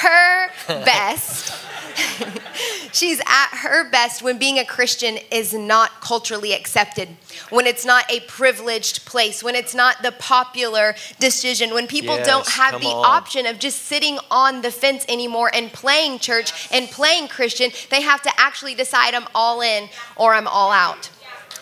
[0.03, 0.49] her
[0.85, 1.55] best.
[2.95, 7.09] She's at her best when being a Christian is not culturally accepted,
[7.51, 12.27] when it's not a privileged place, when it's not the popular decision, when people yes,
[12.27, 13.05] don't have the on.
[13.05, 17.73] option of just sitting on the fence anymore and playing church and playing Christian.
[17.91, 21.11] They have to actually decide I'm all in or I'm all out.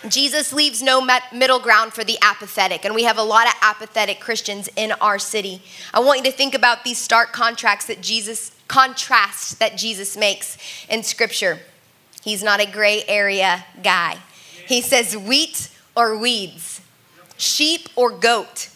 [0.08, 1.00] Jesus leaves no
[1.32, 5.18] middle ground for the apathetic, and we have a lot of apathetic Christians in our
[5.18, 5.62] city.
[5.94, 10.56] I want you to think about these stark contracts that Jesus contrast that Jesus makes
[10.88, 11.58] in scripture.
[12.22, 14.16] He's not a gray area guy.
[14.66, 16.80] He says wheat or weeds,
[17.37, 18.70] sheep or goat,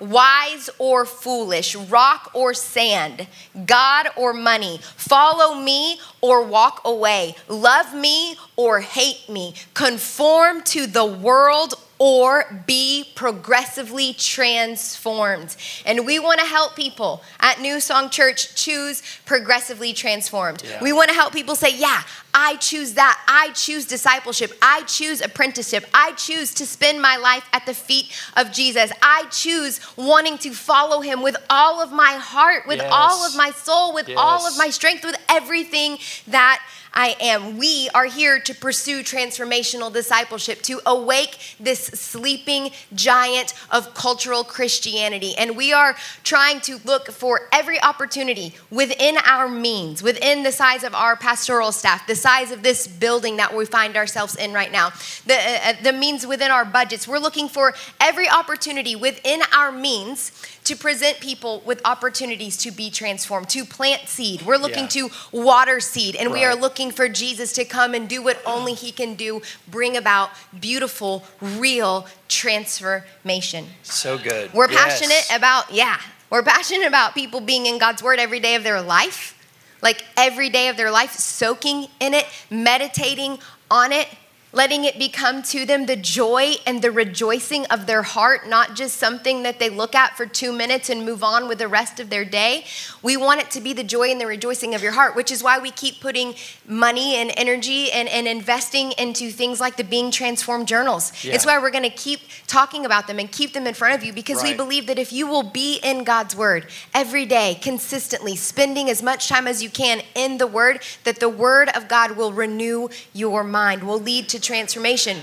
[0.00, 3.28] wise or foolish, rock or sand,
[3.66, 10.88] God or money, follow me or walk away, love me or hate me, conform to
[10.88, 15.56] the world or be progressively transformed.
[15.84, 20.62] And we want to help people at New Song Church choose progressively transformed.
[20.62, 20.82] Yeah.
[20.82, 22.02] We want to help people say, Yeah,
[22.38, 23.18] I choose that.
[23.26, 24.52] I choose discipleship.
[24.60, 25.86] I choose apprenticeship.
[25.94, 28.92] I choose to spend my life at the feet of Jesus.
[29.00, 32.90] I choose wanting to follow him with all of my heart, with yes.
[32.92, 34.18] all of my soul, with yes.
[34.20, 36.62] all of my strength, with everything that
[36.96, 37.58] I am.
[37.58, 45.34] We are here to pursue transformational discipleship, to awake this sleeping giant of cultural Christianity.
[45.36, 50.84] And we are trying to look for every opportunity within our means, within the size
[50.84, 54.72] of our pastoral staff, the size of this building that we find ourselves in right
[54.72, 54.88] now,
[55.26, 57.06] the, uh, the means within our budgets.
[57.06, 60.32] We're looking for every opportunity within our means
[60.66, 64.42] to present people with opportunities to be transformed, to plant seed.
[64.42, 65.08] We're looking Yeah.
[65.08, 68.74] to water seed, and we are looking for Jesus to come and do what only
[68.74, 73.70] He can do bring about beautiful, real transformation.
[73.82, 74.52] So good.
[74.52, 75.00] We're Yes.
[75.00, 75.98] passionate about, yeah,
[76.30, 79.34] we're passionate about people being in God's Word every day of their life,
[79.82, 83.38] like every day of their life, soaking in it, meditating
[83.70, 84.08] on it,
[84.56, 88.96] letting it become to them the joy and the rejoicing of their heart, not just
[88.96, 92.08] something that they look at for two minutes and move on with the rest of
[92.08, 92.64] their day.
[93.02, 95.42] We want it to be the joy and the rejoicing of your heart, which is
[95.42, 96.34] why we keep putting
[96.66, 101.12] money and energy and, and investing into things like the Being Transformed journals.
[101.22, 101.34] Yeah.
[101.34, 104.04] It's why we're going to keep talking about them and keep them in front of
[104.04, 108.36] you because we believe that if you will be in God's Word every day, consistently,
[108.36, 112.16] spending as much time as you can in the Word, that the Word of God
[112.16, 115.18] will renew your mind, will lead to transformation.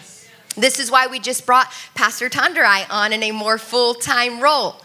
[0.55, 4.75] This is why we just brought Pastor Tandarai on in a more full time role.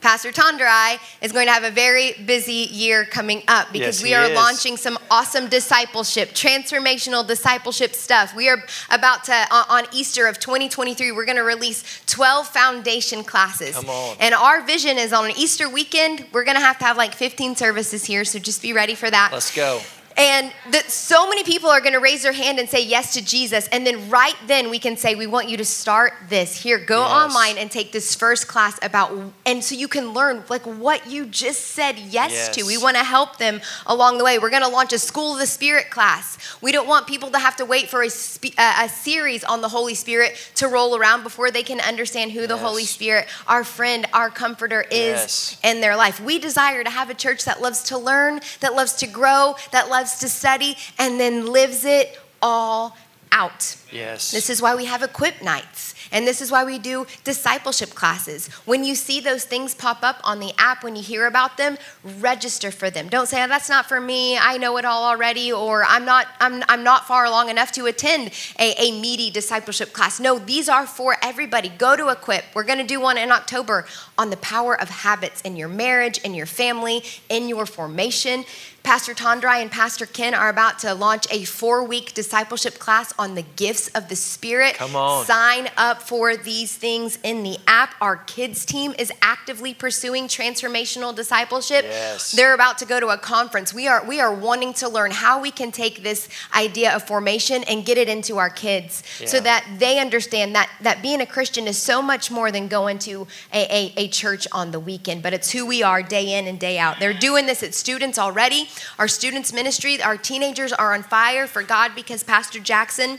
[0.00, 4.12] Pastor Tandarai is going to have a very busy year coming up because Yes, we
[4.12, 4.36] are is.
[4.36, 8.36] launching some awesome discipleship, transformational discipleship stuff.
[8.36, 8.58] We are
[8.90, 13.74] about to, on on Easter of 2023, we're going to release 12 foundation classes.
[13.74, 14.18] Come on.
[14.20, 17.14] And our vision is on an Easter weekend, we're going to have to have like
[17.14, 19.30] 15 services here, so just be ready for that.
[19.32, 19.80] Let's go.
[20.16, 23.24] And that so many people are going to raise their hand and say yes to
[23.24, 23.66] Jesus.
[23.68, 26.62] And then right then we can say, we want you to start this.
[26.62, 27.10] Here, go Yes.
[27.10, 29.10] online and take this first class about,
[29.44, 32.62] and so you can learn like what you just said yes, to.
[32.64, 34.38] We want to help them along the way.
[34.38, 36.38] We're going to launch a School of the Spirit class.
[36.60, 39.62] We don't want people to have to wait for a, spe- a, a series on
[39.62, 43.64] the Holy Spirit to roll around before they can understand who the Holy Spirit, our
[43.64, 45.56] friend, our comforter is Yes.
[45.64, 46.20] in their life.
[46.20, 49.88] We desire to have a church that loves to learn, that loves to grow, that
[49.88, 52.96] loves to study, and then lives it all
[53.32, 53.76] out.
[53.90, 54.30] Yes.
[54.30, 55.94] This is why we have equip nights.
[56.14, 58.46] And this is why we do discipleship classes.
[58.64, 61.76] When you see those things pop up on the app, when you hear about them,
[62.20, 63.08] register for them.
[63.08, 64.38] Don't say, oh, that's not for me.
[64.38, 67.86] I know it all already, or I'm not, I'm, I'm not far along enough to
[67.86, 70.20] attend a, a meaty discipleship class.
[70.20, 71.68] No, these are for everybody.
[71.68, 72.44] Go to Equip.
[72.54, 73.84] We're going to do one in October
[74.16, 78.44] on the power of habits in your marriage, in your family, in your formation.
[78.84, 83.34] Pastor Tandrai and Pastor Ken are about to launch a four week discipleship class on
[83.34, 84.74] the gifts of the Spirit.
[84.74, 85.24] Come on.
[85.24, 87.94] Sign up for these things in the app.
[88.00, 91.84] Our kids team is actively pursuing transformational discipleship.
[91.84, 92.32] Yes.
[92.32, 93.72] They're about to go to a conference.
[93.72, 97.64] We are we are wanting to learn how we can take this idea of formation
[97.64, 101.66] and get it into our kids so that they understand that that being a Christian
[101.66, 105.32] is so much more than going to a, a, a church on the weekend, but
[105.32, 107.00] it's who we are day in and day out.
[107.00, 108.68] They're doing this at students already.
[108.98, 113.18] Our students ministry, our teenagers are on fire for God because Pastor Jackson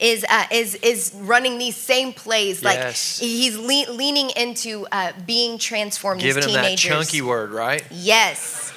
[0.00, 2.62] is uh, is is running these same plays.
[2.64, 3.18] Like Yes.
[3.18, 6.20] he's le- leaning into uh, being transformed.
[6.20, 6.88] Giving as them that teenagers.
[7.10, 7.84] chunky word, right?
[7.90, 8.72] Yes.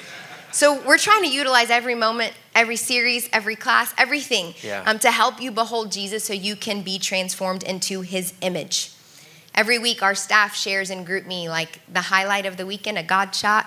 [0.52, 4.82] So we're trying to utilize every moment, every series, every class, everything Yeah.
[4.84, 8.90] um, to help you behold Jesus so you can be transformed into his image.
[9.54, 13.34] Every week, our staff shares in GroupMe like the highlight of the weekend, a God
[13.34, 13.66] shot,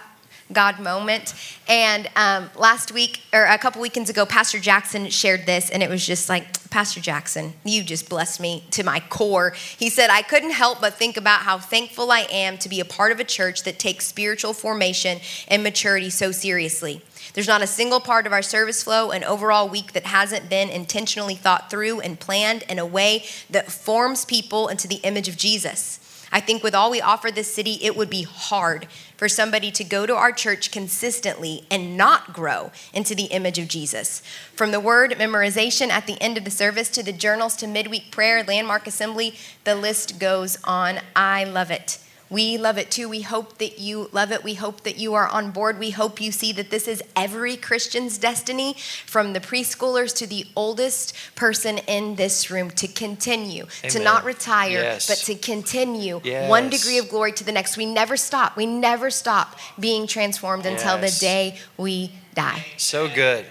[0.52, 1.34] God moment.
[1.68, 5.90] And um, last week, or a couple weekends ago, Pastor Jackson shared this, and it
[5.90, 9.52] was just like, Pastor Jackson, you just blessed me to my core.
[9.78, 12.86] He said, I couldn't help but think about how thankful I am to be a
[12.86, 17.02] part of a church that takes spiritual formation and maturity so seriously.
[17.34, 20.70] There's not a single part of our service flow and overall week that hasn't been
[20.70, 25.38] intentionally thought through and planned in a way that forms people into the image of
[25.38, 26.00] Jesus.
[26.36, 29.86] I think with all we offer this city, it would be hard for somebody to
[29.86, 34.21] go to our church consistently and not grow into the image of Jesus.
[34.54, 38.12] From the word memorization at the end of the service to the journals to midweek
[38.12, 41.00] prayer, landmark assembly, the list goes on.
[41.15, 42.00] I love it.
[42.30, 43.08] We love it too.
[43.08, 44.44] We hope that you love it.
[44.44, 45.78] We hope that you are on board.
[45.78, 48.74] We hope you see that this is every Christian's destiny,
[49.06, 54.72] from the preschoolers to the oldest person in this room, to continue, to not retire,
[54.82, 55.08] Yes.
[55.08, 56.50] but to continue Yes.
[56.50, 57.78] one degree of glory to the next.
[57.78, 58.58] We never stop.
[58.58, 62.66] We never stop being transformed until the day we die.
[62.78, 63.46] So good.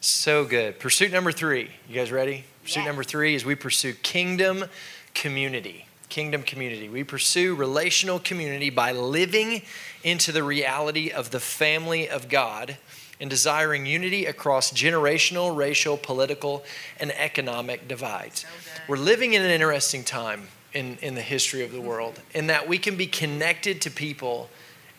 [0.00, 0.78] So good.
[0.78, 1.70] Pursuit number three.
[1.88, 2.44] You guys ready?
[2.62, 2.86] Pursuit Yes.
[2.86, 4.66] number three is we pursue kingdom
[5.14, 5.86] community.
[6.12, 6.90] Kingdom community.
[6.90, 9.62] We pursue relational community by living
[10.04, 12.76] into the reality of the family of God
[13.18, 16.64] and desiring unity across generational, racial, political,
[17.00, 18.44] and economic divides.
[18.86, 22.68] We're living in an interesting time in, in the history of the world in that
[22.68, 24.50] we can be connected to people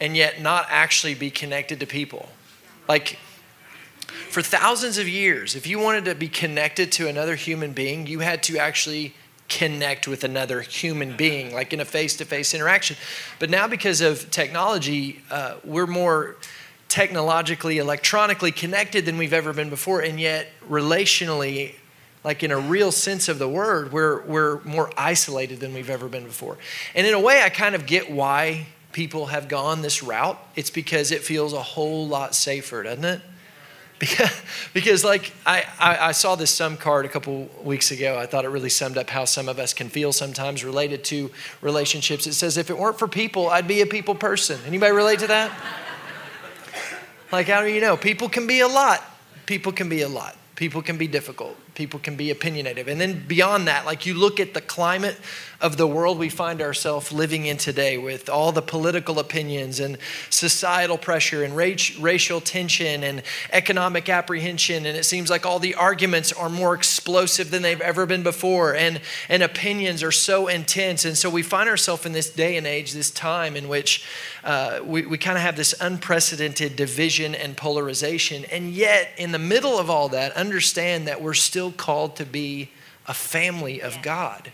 [0.02, 2.28] and yet not actually be connected to people.
[2.88, 3.20] Like,
[4.32, 8.22] for thousands of years, if you wanted to be connected to another human being, you
[8.22, 9.14] had to actually
[9.50, 12.98] connect with another human being, like in a face to face interaction.
[13.40, 16.38] But now, because of technology, uh, we're more
[16.88, 21.76] technologically, electronically connected than we've ever been before, and yet relationally,
[22.24, 26.08] like in a real sense of the word, we're, we're more isolated than we've ever
[26.08, 26.58] been before.
[26.94, 30.40] And in a way, I kind of get why people have gone this route.
[30.56, 33.22] It's because it feels a whole lot safer, doesn't it?
[34.74, 38.18] Because, like I, I, I, saw this sum card a couple weeks ago.
[38.18, 41.32] I thought it really summed up how some of us can feel sometimes related to
[41.62, 42.26] relationships.
[42.28, 44.60] It says if it weren't for people i'd be a people person.
[44.66, 45.52] Anybody relate to that?
[47.32, 47.98] Like how do you know?
[47.98, 49.04] People can be a lot.
[49.46, 52.88] People can be a lot people can be difficult people can be opinionative.
[52.88, 55.18] and then beyond that like you look at the climate
[55.64, 59.98] of the world we find ourselves living in today with all the political opinions and
[60.30, 63.24] societal pressure and racial tension and
[63.54, 64.86] economic apprehension.
[64.86, 68.76] And it seems like all the arguments are more explosive than they've ever been before.
[68.76, 69.00] And,
[69.30, 71.06] and opinions are so intense.
[71.06, 74.06] And so we find ourselves in this day and age, this time in which
[74.44, 78.46] uh, we, we kind of have this unprecedented division and polarization.
[78.46, 82.72] And yet, in the middle of all that, understand that we're still called to be
[83.08, 84.52] a family of God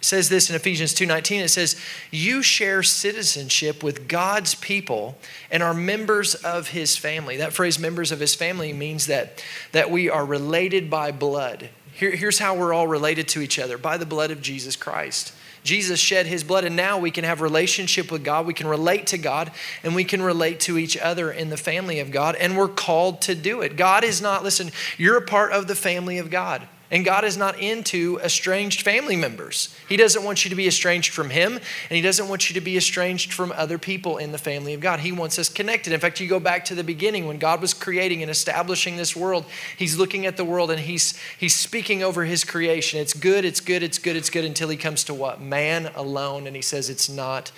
[0.00, 1.76] says this in Ephesians 2:19 it says
[2.10, 5.18] you share citizenship with God's people
[5.50, 7.36] and are members of his family.
[7.36, 11.70] That phrase members of his family means that that we are related by blood.
[11.92, 15.32] Here, here's how we're all related to each other by the blood of Jesus Christ.
[15.68, 19.08] Jesus shed his blood and now we can have relationship with God, we can relate
[19.08, 19.52] to God
[19.82, 23.20] and we can relate to each other in the family of God and we're called
[23.22, 23.76] to do it.
[23.76, 26.66] God is not listen, you're a part of the family of God.
[26.90, 29.76] And God is not into estranged family members.
[29.88, 32.62] He doesn't want you to be estranged from Him, and He doesn't want you to
[32.62, 35.00] be estranged from other people in the family of God.
[35.00, 35.92] He wants us connected.
[35.92, 39.14] In fact, you go back to the beginning when God was creating and establishing this
[39.14, 39.44] world,
[39.76, 43.00] He's looking at the world and He's, he's speaking over His creation.
[43.00, 45.42] It's good, it's good, it's good, it's good until He comes to what?
[45.42, 47.52] Man alone, and He says it's not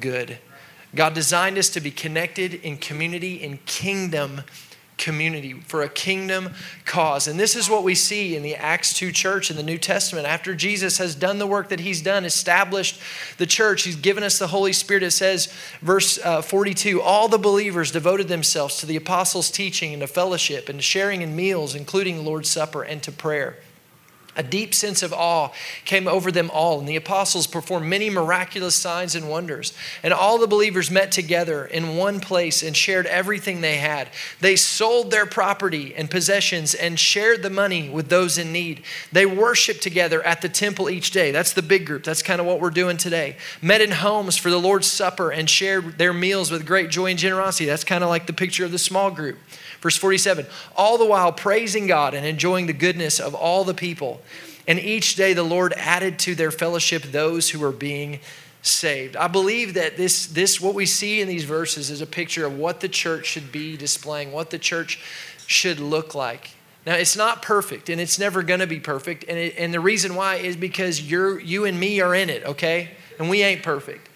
[0.00, 0.38] good.
[0.96, 4.42] God designed us to be connected in community, in kingdom
[4.96, 6.50] community, for a kingdom
[6.84, 7.26] cause.
[7.26, 10.26] And this is what we see in the Acts 2 church in the New Testament.
[10.26, 13.00] After Jesus has done the work that he's done, established
[13.38, 15.02] the church, he's given us the Holy Spirit.
[15.02, 20.00] It says, verse uh, 42 all the believers devoted themselves to the apostles' teaching and
[20.00, 23.56] to fellowship and to sharing in meals, including Lord's Supper, and to prayer.
[24.36, 25.50] A deep sense of awe
[25.84, 29.72] came over them all, and the apostles performed many miraculous signs and wonders.
[30.02, 34.08] And all the believers met together in one place and shared everything they had.
[34.40, 38.82] They sold their property and possessions and shared the money with those in need.
[39.12, 41.30] They worshiped together at the temple each day.
[41.30, 42.02] That's the big group.
[42.02, 43.36] That's kind of what we're doing today.
[43.62, 47.18] Met in homes for the Lord's Supper and shared their meals with great joy and
[47.18, 47.66] generosity.
[47.66, 49.38] That's kind of like the picture of the small group.
[49.84, 54.22] Verse 47 all the while praising God and enjoying the goodness of all the people.
[54.66, 58.20] And each day the Lord added to their fellowship those who were being
[58.62, 59.14] saved.
[59.14, 62.58] I believe that this, this what we see in these verses is a picture of
[62.58, 65.04] what the church should be displaying, what the church
[65.46, 66.52] should look like.
[66.86, 69.26] Now, it's not perfect and it's never going to be perfect.
[69.28, 72.42] And, it, and the reason why is because you're, you and me are in it,
[72.44, 72.92] okay?
[73.18, 74.08] And we ain't perfect.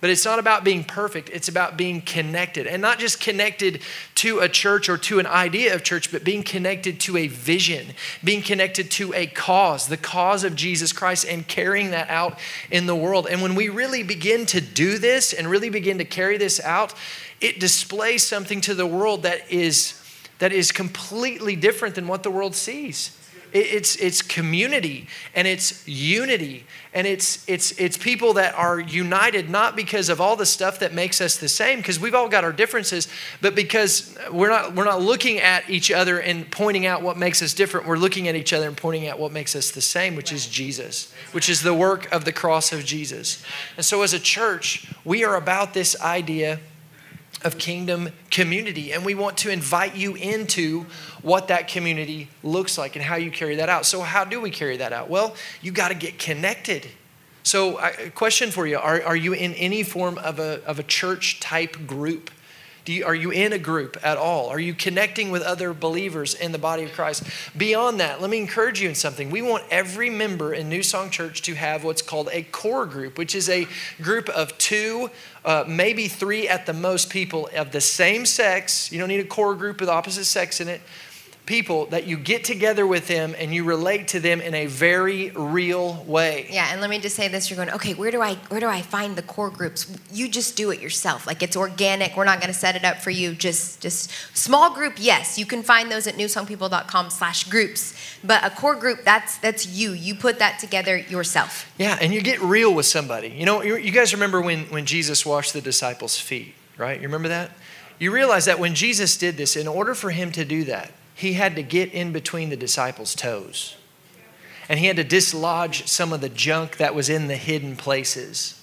[0.00, 2.66] But it's not about being perfect, it's about being connected.
[2.66, 3.80] And not just connected
[4.16, 7.94] to a church or to an idea of church, but being connected to a vision,
[8.22, 12.38] being connected to a cause, the cause of Jesus Christ, and carrying that out
[12.70, 13.26] in the world.
[13.26, 16.92] And when we really begin to do this and really begin to carry this out,
[17.40, 20.02] it displays something to the world that is,
[20.40, 23.18] that is completely different than what the world sees.
[23.52, 26.66] It's, it's community and it's unity
[26.96, 30.94] and it's, it's, it's people that are united not because of all the stuff that
[30.94, 33.06] makes us the same, because we've all got our differences,
[33.42, 37.42] but because we're not, we're not looking at each other and pointing out what makes
[37.42, 37.86] us different.
[37.86, 40.46] We're looking at each other and pointing out what makes us the same, which is
[40.46, 43.42] Jesus, which is the work of the cross of Jesus.
[43.76, 46.60] And so as a church, we are about this idea
[47.46, 48.92] of kingdom community.
[48.92, 50.84] And we want to invite you into
[51.22, 53.86] what that community looks like and how you carry that out.
[53.86, 55.08] So, how do we carry that out?
[55.08, 56.88] Well, you got to get connected.
[57.44, 60.82] So, a question for you are, are you in any form of a, of a
[60.82, 62.30] church type group?
[62.86, 64.48] Do you, are you in a group at all?
[64.48, 67.24] Are you connecting with other believers in the body of Christ?
[67.56, 69.28] Beyond that, let me encourage you in something.
[69.28, 73.18] We want every member in New Song Church to have what's called a core group,
[73.18, 73.66] which is a
[74.00, 75.10] group of two,
[75.44, 78.92] uh, maybe three at the most people of the same sex.
[78.92, 80.80] You don't need a core group with opposite sex in it
[81.46, 85.30] people that you get together with them and you relate to them in a very
[85.30, 86.48] real way.
[86.50, 88.66] Yeah, and let me just say this: you're going, okay, where do I where do
[88.66, 89.96] I find the core groups?
[90.12, 91.26] You just do it yourself.
[91.26, 92.16] Like it's organic.
[92.16, 93.34] We're not going to set it up for you.
[93.34, 94.94] Just just small group.
[94.98, 97.94] Yes, you can find those at newsongpeople.com/groups.
[98.24, 99.92] But a core group, that's that's you.
[99.92, 101.72] You put that together yourself.
[101.78, 103.28] Yeah, and you get real with somebody.
[103.28, 107.00] You know, you guys remember when when Jesus washed the disciples' feet, right?
[107.00, 107.52] You remember that?
[107.98, 111.32] You realize that when Jesus did this, in order for him to do that, he
[111.32, 113.76] had to get in between the disciples' toes.
[114.68, 118.62] And he had to dislodge some of the junk that was in the hidden places.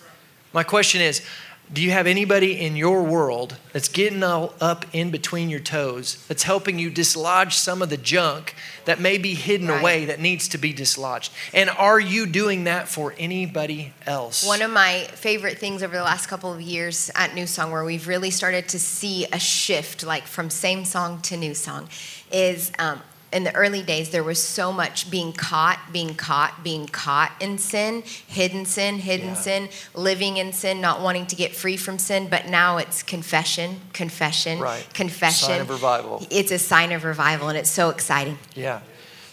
[0.53, 1.25] My question is
[1.71, 6.43] do you have anybody in your world that's getting up in between your toes, that's
[6.43, 8.53] helping you dislodge some of the junk
[8.85, 9.79] that may be hidden right.
[9.79, 11.31] away that needs to be dislodged?
[11.53, 14.45] And are you doing that for anybody else?
[14.45, 17.85] One of my favorite things over the last couple of years at New Song, where
[17.85, 21.87] we've really started to see a shift, like from same song to new song,
[22.33, 23.01] is um,
[23.33, 27.57] in the early days, there was so much being caught, being caught, being caught in
[27.57, 29.33] sin, hidden sin, hidden yeah.
[29.33, 32.27] sin, living in sin, not wanting to get free from sin.
[32.29, 34.87] But now it's confession, confession, right.
[34.93, 35.47] confession.
[35.47, 36.25] Sign of revival.
[36.29, 38.37] It's a sign of revival, and it's so exciting.
[38.55, 38.81] Yeah.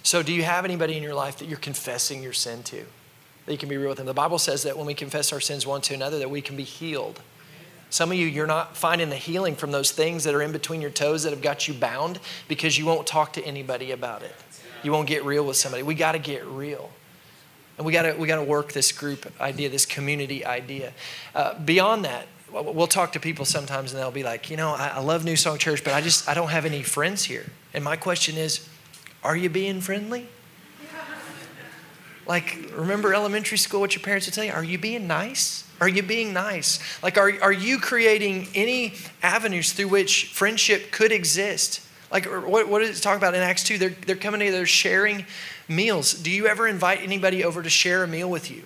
[0.02, 2.86] So, do you have anybody in your life that you're confessing your sin to?
[3.44, 4.06] That you can be real with them?
[4.06, 6.56] The Bible says that when we confess our sins one to another, that we can
[6.56, 7.20] be healed.
[7.90, 10.80] Some of you, you're not finding the healing from those things that are in between
[10.80, 14.34] your toes that have got you bound because you won't talk to anybody about it.
[14.82, 15.82] You won't get real with somebody.
[15.82, 16.90] We got to get real.
[17.76, 20.92] And we got to we got to work this group idea, this community idea.
[21.34, 24.92] Uh, beyond that, we'll talk to people sometimes and they'll be like, you know, I,
[24.96, 27.46] I love New Song Church, but I just I don't have any friends here.
[27.74, 28.68] And my question is,
[29.24, 30.28] are you being friendly?
[32.26, 34.52] Like, remember elementary school, what your parents would tell you?
[34.52, 35.64] Are you being nice?
[35.80, 36.78] Are you being nice?
[37.02, 41.80] Like, are, are you creating any avenues through which friendship could exist?
[42.12, 43.78] Like, what, what does it talk about in Acts 2?
[43.78, 45.24] They're, they're coming together, they're sharing
[45.68, 46.12] meals.
[46.12, 48.64] Do you ever invite anybody over to share a meal with you?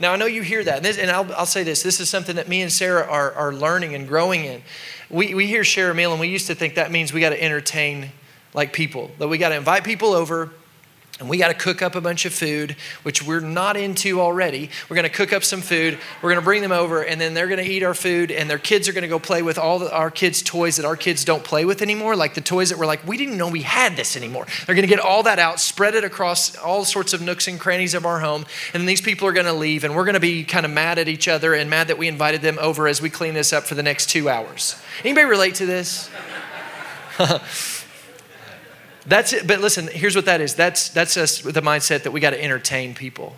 [0.00, 2.10] Now, I know you hear that, and, this, and I'll, I'll, say this this is
[2.10, 4.62] something that me and Sarah are, are learning and growing in.
[5.08, 7.30] We, we hear share a meal, and we used to think that means we got
[7.30, 8.10] to entertain
[8.52, 10.50] like people, that we got to invite people over
[11.18, 14.68] and we got to cook up a bunch of food, which we're not into already.
[14.88, 15.98] We're going to cook up some food.
[16.20, 18.50] We're going to bring them over, and then they're going to eat our food, and
[18.50, 20.96] their kids are going to go play with all the, our kids' toys that our
[20.96, 23.62] kids don't play with anymore, like the toys that we're like, we didn't know we
[23.62, 24.46] had this anymore.
[24.66, 27.58] They're going to get all that out, spread it across all sorts of nooks and
[27.58, 28.44] crannies of our home,
[28.74, 30.72] and then these people are going to leave, and we're going to be kind of
[30.72, 33.54] mad at each other and mad that we invited them over as we clean this
[33.54, 34.76] up for the next two hours.
[35.02, 36.10] Anybody relate to this?
[39.06, 39.46] That's it.
[39.46, 40.54] But listen, here's what that is.
[40.54, 43.36] That's that's us with the mindset that we got to entertain people.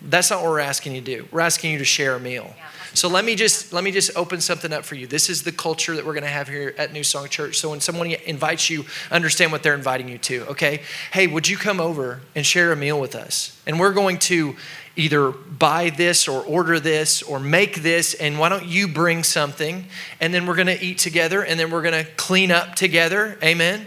[0.00, 1.28] That's not what we're asking you to do.
[1.30, 2.54] We're asking you to share a meal.
[2.94, 5.06] So let me just let me just open something up for you.
[5.08, 7.58] This is the culture that we're going to have here at New Song Church.
[7.58, 10.46] So when someone invites you, understand what they're inviting you to.
[10.50, 10.82] Okay?
[11.12, 13.60] Hey, would you come over and share a meal with us?
[13.66, 14.54] And we're going to
[14.96, 19.86] either buy this or order this or make this and why don't you bring something
[20.20, 23.36] and then we're going to eat together and then we're going to clean up together.
[23.42, 23.86] Amen.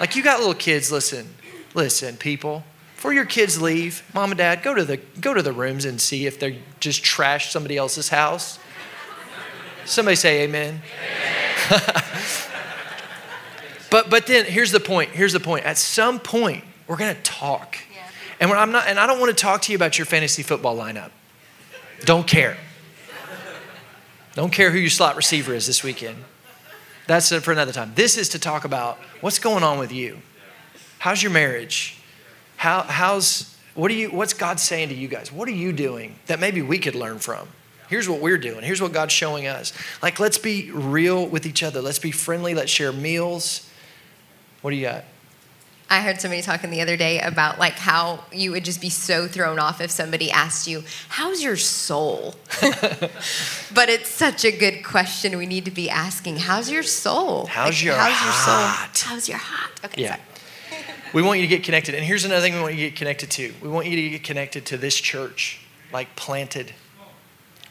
[0.00, 1.34] Like you got little kids, listen,
[1.74, 2.64] listen, people.
[2.94, 6.00] Before your kids leave, mom and dad, go to the go to the rooms and
[6.00, 8.58] see if they just trashed somebody else's house.
[9.84, 10.82] Somebody say amen.
[11.70, 12.02] amen.
[13.90, 15.10] but but then here's the point.
[15.10, 15.64] Here's the point.
[15.64, 17.78] At some point, we're gonna talk.
[17.94, 18.08] Yeah.
[18.40, 20.76] And I'm not and I don't want to talk to you about your fantasy football
[20.76, 21.10] lineup.
[22.04, 22.56] Don't care.
[24.34, 26.22] Don't care who your slot receiver is this weekend.
[27.08, 27.92] That's for another time.
[27.94, 30.18] This is to talk about what's going on with you.
[30.98, 31.96] How's your marriage?
[32.58, 35.32] How, how's, what are you, what's God saying to you guys?
[35.32, 37.48] What are you doing that maybe we could learn from?
[37.88, 38.62] Here's what we're doing.
[38.62, 39.72] Here's what God's showing us.
[40.02, 41.80] Like, let's be real with each other.
[41.80, 42.54] Let's be friendly.
[42.54, 43.66] Let's share meals.
[44.60, 45.04] What do you got?
[45.90, 49.26] I heard somebody talking the other day about like how you would just be so
[49.26, 55.36] thrown off if somebody asked you, "How's your soul?" but it's such a good question
[55.38, 56.36] we need to be asking.
[56.36, 57.46] How's your soul?
[57.46, 58.88] How's like, your how's heart?
[58.88, 59.10] your soul?
[59.10, 59.84] How's your heart?
[59.84, 60.16] Okay, yeah.
[60.16, 60.22] Sorry.
[61.14, 61.94] we want you to get connected.
[61.94, 63.54] And here's another thing we want you to get connected to.
[63.62, 65.60] We want you to get connected to this church,
[65.92, 66.74] like planted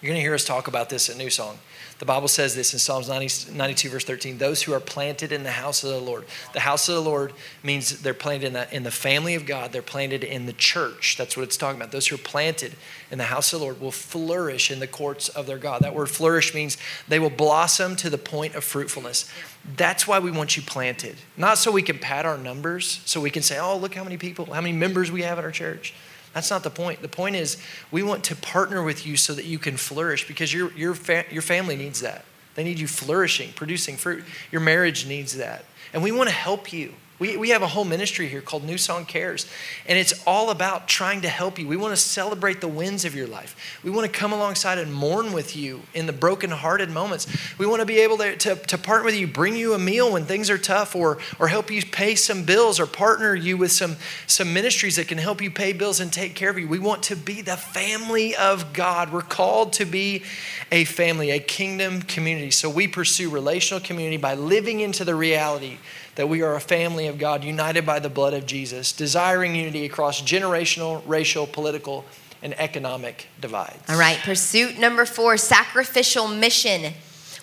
[0.01, 1.59] You're going to hear us talk about this at New Song.
[2.00, 5.43] The Bible says this in Psalms 90, 92, verse 13 those who are planted in
[5.43, 6.26] the house of the Lord.
[6.54, 7.34] The house of the Lord
[7.64, 11.16] means they're planted in the, in the family of God, they're planted in the church.
[11.18, 11.91] That's what it's talking about.
[11.91, 12.74] Those who are planted
[13.10, 15.82] in the house of the Lord will flourish in the courts of their God.
[15.82, 16.78] That word flourish means
[17.08, 19.32] they will blossom to the point of fruitfulness.
[19.76, 21.16] That's why we want you planted.
[21.36, 24.18] Not so we can pad our numbers, so we can say, oh, look how many
[24.18, 25.93] people, how many members we have in our church.
[26.38, 27.01] That's not the point.
[27.01, 27.57] The point is,
[27.89, 31.25] we want to partner with you so that you can flourish because your, your, fa-
[31.31, 32.25] your family needs that.
[32.53, 34.23] They need you flourishing, producing fruit.
[34.51, 35.65] Your marriage needs that.
[35.93, 36.93] And we want to help you.
[37.20, 39.47] We, we have a whole ministry here called New Song Cares,
[39.88, 41.68] and it's all about trying to help you.
[41.68, 43.80] We want to celebrate the wins of your life.
[43.84, 47.26] We want to come alongside and mourn with you in the broken-hearted moments.
[47.57, 50.13] We want to be able to, to, to partner with you, bring you a meal
[50.13, 53.72] when things are tough, or, or help you pay some bills, or partner you with
[53.72, 53.95] some,
[54.28, 56.68] some ministries that can help you pay bills and take care of you.
[56.68, 59.11] We want to be the family of God.
[59.11, 60.24] We're called to be
[60.72, 62.51] a family, a kingdom community.
[62.51, 65.80] So we pursue relational community by living into the reality
[66.18, 69.86] that we are a family of God united by the blood of Jesus, desiring unity
[69.86, 72.05] across generational, racial, political,
[72.41, 73.78] and economic divides.
[73.88, 76.93] All right, pursuit number four sacrificial mission.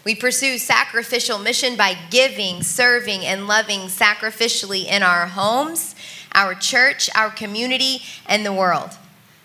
[0.04, 5.94] We pursue sacrificial mission by giving, serving, and loving sacrificially in our homes,
[6.32, 8.90] our church, our community, and the world.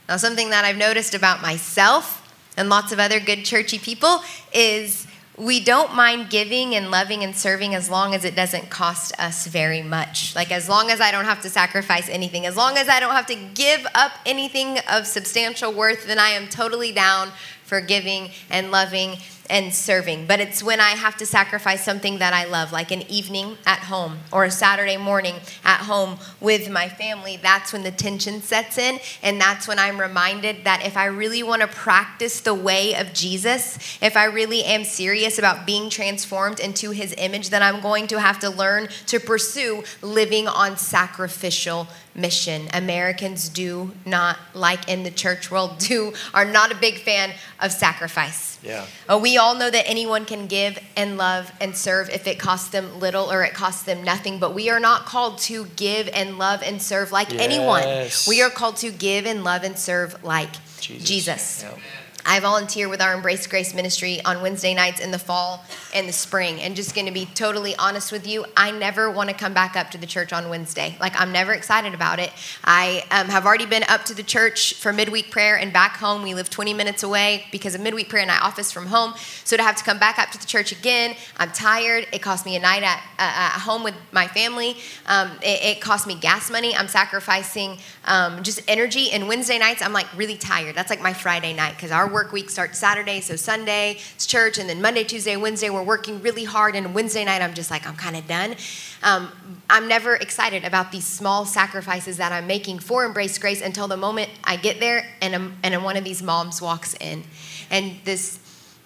[0.07, 2.15] Now, something that I've noticed about myself
[2.57, 5.05] and lots of other good churchy people is
[5.39, 9.47] we don't mind giving and loving and serving as long as it doesn't cost us
[9.47, 10.35] very much.
[10.35, 13.13] Like, as long as I don't have to sacrifice anything, as long as I don't
[13.13, 17.29] have to give up anything of substantial worth, then I am totally down
[17.63, 19.15] for giving and loving
[19.49, 20.27] and serving.
[20.27, 23.79] But it's when I have to sacrifice something that I love, like an evening at
[23.79, 27.37] home or a Saturday morning at home with my family.
[27.41, 28.99] That's when the tension sets in.
[29.23, 33.13] And that's when I'm reminded that if I really want to practice the way of
[33.13, 38.07] Jesus, if I really am serious about being transformed into his image, then I'm going
[38.07, 42.67] to have to learn to pursue living on sacrificial mission.
[42.73, 47.31] Americans do not like in the church world do are not a big fan
[47.61, 48.57] of sacrifice.
[48.61, 48.85] Yeah.
[49.07, 52.69] Uh, we all know that anyone can give and love and serve if it costs
[52.69, 56.37] them little or it costs them nothing, but we are not called to give and
[56.37, 57.41] love and serve like Yes.
[57.41, 57.85] anyone.
[58.27, 60.49] We are called to give and love and serve like
[60.81, 61.07] Jesus.
[61.07, 61.63] Jesus.
[61.63, 61.77] Yeah.
[62.25, 65.63] I volunteer with our Embrace Grace ministry on Wednesday nights in the fall
[65.93, 66.59] and the spring.
[66.61, 69.75] And just going to be totally honest with you, I never want to come back
[69.75, 70.95] up to the church on Wednesday.
[70.99, 72.31] Like, I'm never excited about it.
[72.63, 76.23] I um, have already been up to the church for midweek prayer and back home.
[76.23, 79.13] We live 20 minutes away because of midweek prayer and I office from home.
[79.43, 82.07] So to have to come back up to the church again, I'm tired.
[82.11, 84.77] It cost me a night at, uh, at home with my family.
[85.07, 86.75] Um, it, it cost me gas money.
[86.75, 89.11] I'm sacrificing um, just energy.
[89.11, 90.75] And Wednesday nights, I'm like really tired.
[90.75, 93.21] That's like my Friday night because our work week starts Saturday.
[93.21, 96.75] So Sunday it's church, and then Monday, Tuesday, Wednesday, we're working really hard.
[96.75, 98.55] And Wednesday night, I'm just like, I'm kind of done.
[99.03, 99.31] Um,
[99.69, 103.97] I'm never excited about these small sacrifices that I'm making for Embrace Grace until the
[103.97, 107.23] moment I get there and, a, and one of these moms walks in.
[107.69, 108.39] And this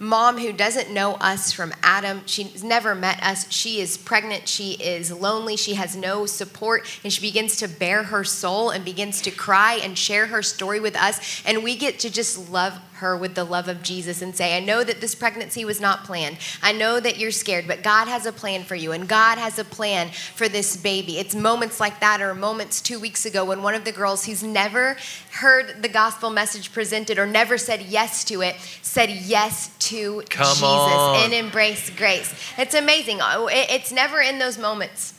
[0.04, 2.22] mom who doesn't know us from Adam.
[2.26, 3.50] She's never met us.
[3.52, 4.48] She is pregnant.
[4.48, 5.56] She is lonely.
[5.56, 7.00] She has no support.
[7.04, 10.80] And she begins to bare her soul and begins to cry and share her story
[10.80, 11.42] with us.
[11.46, 14.60] And we get to just love her with the love of Jesus and say, I
[14.60, 16.38] know that this pregnancy was not planned.
[16.64, 18.92] I know that you're scared, but God has a plan for you.
[18.92, 21.20] And God has a plan for this baby.
[21.20, 24.42] It's moments like that, or moments two weeks ago when one of the girls who's
[24.44, 24.98] never
[25.32, 30.48] heard the gospel message presented or never said yes to it said yes to Come
[30.56, 31.16] Jesus on.
[31.24, 32.34] and embrace grace.
[32.58, 33.20] It's amazing.
[33.22, 35.14] Oh, It's never in those moments.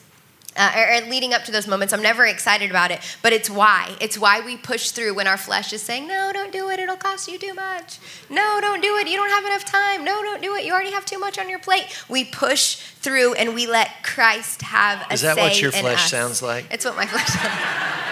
[0.57, 3.51] Uh, or, or leading up to those moments, I'm never excited about it, but it's
[3.51, 3.97] why.
[4.01, 6.79] It's why we push through when our flesh is saying, No, don't do it.
[6.79, 7.99] It'll cost you too much.
[8.31, 9.09] No, don't do it.
[9.09, 10.05] You don't have enough time.
[10.05, 10.65] No, don't do it.
[10.65, 11.87] You already have too much on your plate.
[12.09, 16.05] We push through and we let Christ have a Is that say what your flesh
[16.05, 16.11] us.
[16.11, 16.67] sounds like?
[16.71, 17.91] It's what my flesh sounds like.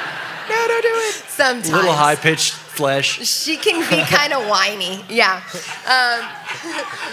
[0.49, 1.15] No, don't do it.
[1.29, 1.69] Sometimes.
[1.71, 3.21] A little high pitched flesh.
[3.27, 5.05] She can be kind of whiny.
[5.09, 5.41] Yeah.
[5.87, 6.29] Um,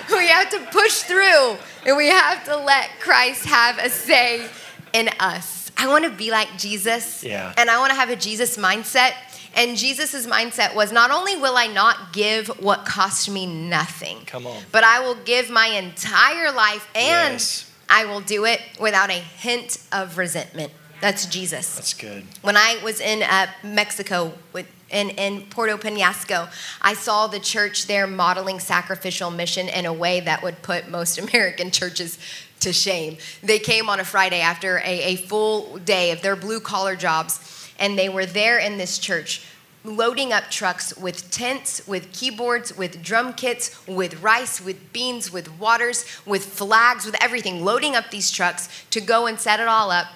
[0.18, 4.48] we have to push through and we have to let Christ have a say
[4.94, 5.72] in us.
[5.78, 7.24] I want to be like Jesus.
[7.24, 7.54] Yeah.
[7.58, 9.14] And I want to have a Jesus mindset.
[9.56, 14.46] And Jesus' mindset was not only will I not give what cost me nothing, Come
[14.46, 14.62] on.
[14.72, 17.72] but I will give my entire life and Yes.
[17.90, 20.72] I will do it without a hint of resentment.
[21.02, 22.26] That's Jesus That's good.
[22.42, 26.50] when I was in uh, Mexico with, in, in Puerto Penasco,
[26.82, 31.18] I saw the church there modeling sacrificial mission in a way that would put most
[31.30, 32.20] American churches
[32.60, 33.18] to shame.
[33.42, 37.70] They came on a Friday after a, a full day of their blue collar jobs,
[37.80, 39.44] and they were there in this church
[39.86, 45.58] loading up trucks with tents, with keyboards, with drum kits, with rice, with beans, with
[45.58, 49.90] waters, with flags, with everything, loading up these trucks to go and set it all
[49.90, 50.08] up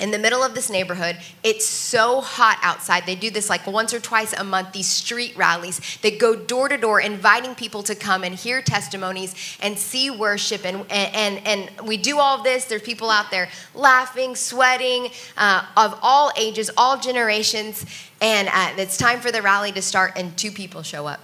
[0.00, 1.16] in the middle of this neighborhood.
[1.44, 3.06] It's so hot outside.
[3.06, 5.98] They do this like once or twice a month, these street rallies.
[6.02, 10.64] They go door to door, inviting people to come and hear testimonies and see worship.
[10.64, 12.64] And, and, and, we do all this.
[12.64, 17.84] There's people out there laughing, sweating, uh, of all ages, all generations.
[18.20, 21.20] And uh, it's time for the rally to start, and two people show up.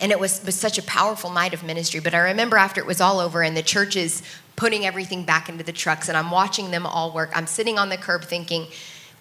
[0.00, 2.00] And it was, was such a powerful night of ministry.
[2.00, 4.22] But I remember after it was all over and the churches
[4.60, 7.30] putting everything back into the trucks and I'm watching them all work.
[7.34, 8.66] I'm sitting on the curb thinking,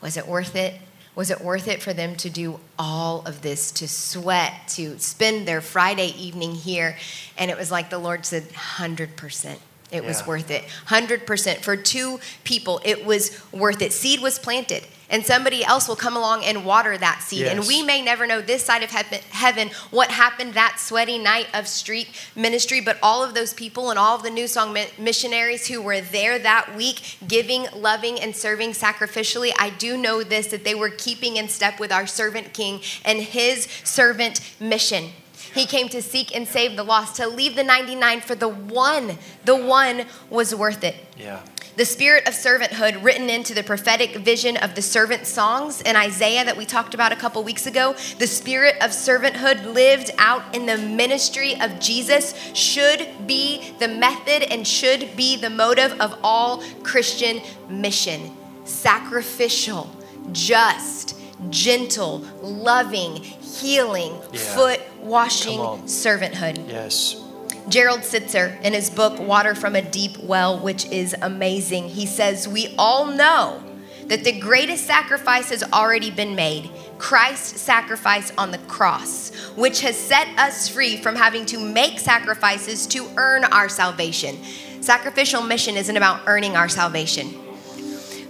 [0.01, 0.73] was it worth it?
[1.15, 5.47] Was it worth it for them to do all of this, to sweat, to spend
[5.47, 6.97] their Friday evening here?
[7.37, 9.45] And it was like the Lord said, 100%.
[9.45, 9.59] It
[9.91, 10.01] yeah.
[10.01, 10.65] was worth it.
[10.87, 11.59] 100%.
[11.59, 13.93] For two people, it was worth it.
[13.93, 17.39] Seed was planted and somebody else will come along and water that seed.
[17.39, 17.57] Yes.
[17.57, 21.67] And we may never know this side of heaven what happened that sweaty night of
[21.67, 25.81] street ministry, but all of those people and all of the New Song missionaries who
[25.81, 30.75] were there that week, giving, loving, and serving sacrificially, I do know this that they
[30.75, 35.09] were keeping in step with our servant king and his servant mission.
[35.53, 39.17] He came to seek and save the lost, to leave the 99 for the one.
[39.45, 40.95] The one was worth it.
[41.17, 41.41] Yeah.
[41.79, 46.43] The spirit of servanthood written into the prophetic vision of the servant songs in Isaiah
[46.43, 50.65] that we talked about a couple weeks ago, the spirit of servanthood lived out in
[50.65, 56.61] the ministry of Jesus should be the method and should be the motive of all
[56.83, 58.35] Christian mission.
[58.65, 59.89] Sacrificial,
[60.33, 61.15] just,
[61.49, 64.39] gentle, loving, healing, yeah.
[64.53, 66.67] foot washing servanthood.
[66.67, 67.23] Yes.
[67.67, 72.47] Gerald Sittser, in his book Water from a Deep Well, which is amazing, he says,
[72.47, 73.63] We all know
[74.07, 79.97] that the greatest sacrifice has already been made Christ's sacrifice on the cross, which has
[79.97, 84.37] set us free from having to make sacrifices to earn our salvation.
[84.81, 87.33] Sacrificial mission isn't about earning our salvation.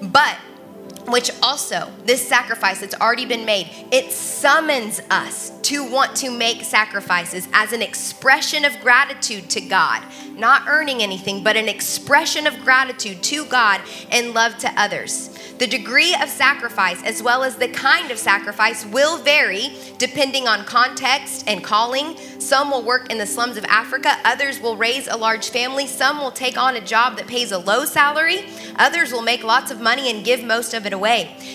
[0.02, 0.38] But
[1.12, 6.64] which also, this sacrifice that's already been made, it summons us to want to make
[6.64, 10.04] sacrifices as an expression of gratitude to God.
[10.36, 13.82] Not earning anything, but an expression of gratitude to God
[14.12, 15.30] and love to others.
[15.60, 20.64] The degree of sacrifice, as well as the kind of sacrifice, will vary depending on
[20.64, 22.16] context and calling.
[22.40, 26.20] Some will work in the slums of Africa, others will raise a large family, some
[26.20, 28.46] will take on a job that pays a low salary,
[28.78, 30.99] others will make lots of money and give most of it away.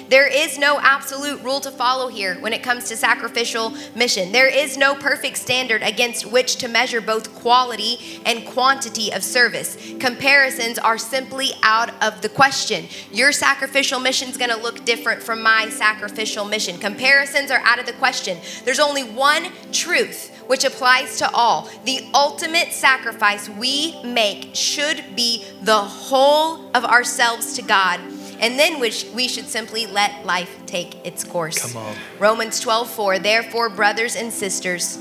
[0.08, 4.32] There is no absolute rule to follow here when it comes to sacrificial mission.
[4.32, 9.76] There is no perfect standard against which to measure both quality and quantity of service.
[9.98, 12.86] Comparisons are simply out of the question.
[13.12, 16.78] Your sacrificial mission is going to look different from my sacrificial mission.
[16.78, 18.38] Comparisons are out of the question.
[18.64, 21.70] There's only one truth which applies to all.
[21.84, 28.00] The ultimate sacrifice we make should be the whole of ourselves to God.
[28.44, 31.74] And then which we should simply let life take its course.
[32.18, 33.18] Romans 12, 4.
[33.18, 34.98] Therefore, brothers and sisters,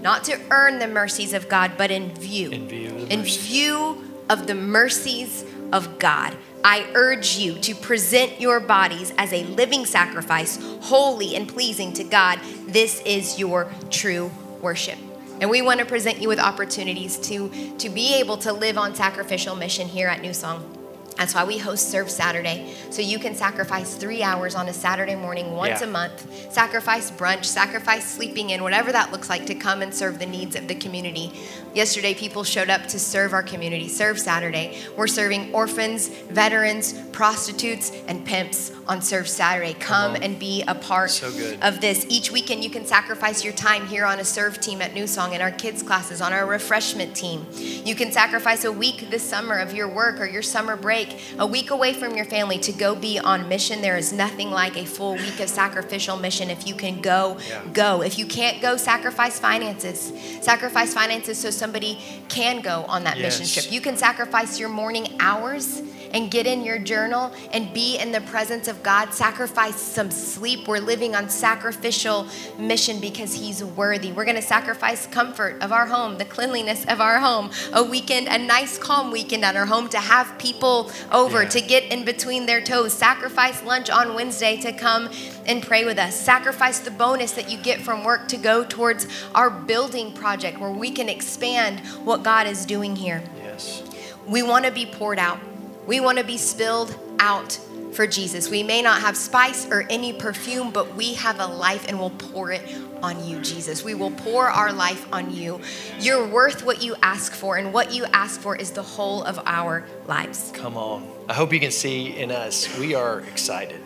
[0.00, 2.52] not to earn the mercies of God, but in view.
[2.52, 6.36] In view of, in view of the mercies of God.
[6.62, 12.04] I urge you to present your bodies as a living sacrifice, holy and pleasing to
[12.04, 12.38] God.
[12.68, 15.00] This is your true worship.
[15.40, 18.94] And we want to present you with opportunities to, to be able to live on
[18.94, 20.77] sacrificial mission here at New Song.
[21.18, 22.72] That's why we host Serve Saturday.
[22.90, 25.88] So you can sacrifice three hours on a Saturday morning once yeah.
[25.88, 30.20] a month, sacrifice brunch, sacrifice sleeping in, whatever that looks like to come and serve
[30.20, 31.32] the needs of the community.
[31.74, 34.78] Yesterday, people showed up to serve our community, Serve Saturday.
[34.96, 39.74] We're serving orphans, veterans, prostitutes, and pimps on Serve Saturday.
[39.74, 41.28] Come and be a part so
[41.60, 42.06] of this.
[42.08, 45.34] Each weekend, you can sacrifice your time here on a serve team at New Song,
[45.34, 47.46] in our kids' classes, on our refreshment team.
[47.52, 51.07] You can sacrifice a week this summer of your work or your summer break,
[51.38, 53.80] a week away from your family to go be on mission.
[53.80, 56.50] There is nothing like a full week of sacrificial mission.
[56.50, 57.64] If you can go, yeah.
[57.72, 58.02] go.
[58.02, 60.12] If you can't go, sacrifice finances.
[60.42, 61.98] Sacrifice finances so somebody
[62.28, 63.38] can go on that yes.
[63.38, 63.72] mission trip.
[63.72, 65.82] You can sacrifice your morning hours
[66.12, 69.12] and get in your journal and be in the presence of God.
[69.12, 70.68] Sacrifice some sleep.
[70.68, 72.26] We're living on sacrificial
[72.58, 74.12] mission because He's worthy.
[74.12, 78.28] We're going to sacrifice comfort of our home, the cleanliness of our home, a weekend,
[78.28, 81.48] a nice, calm weekend at our home to have people over, yeah.
[81.48, 82.92] to get in between their toes.
[82.92, 85.08] Sacrifice lunch on Wednesday to come
[85.46, 86.14] and pray with us.
[86.14, 90.70] Sacrifice the bonus that you get from work to go towards our building project where
[90.70, 93.22] we can expand what God is doing here.
[93.36, 93.82] Yes.
[94.26, 95.40] We want to be poured out.
[95.88, 97.58] We want to be spilled out
[97.92, 98.50] for Jesus.
[98.50, 102.10] We may not have spice or any perfume, but we have a life and we'll
[102.10, 102.60] pour it
[103.02, 103.82] on you, Jesus.
[103.82, 105.62] We will pour our life on you.
[105.98, 109.40] You're worth what you ask for, and what you ask for is the whole of
[109.46, 110.52] our lives.
[110.54, 111.10] Come on.
[111.26, 113.80] I hope you can see in us, we are excited.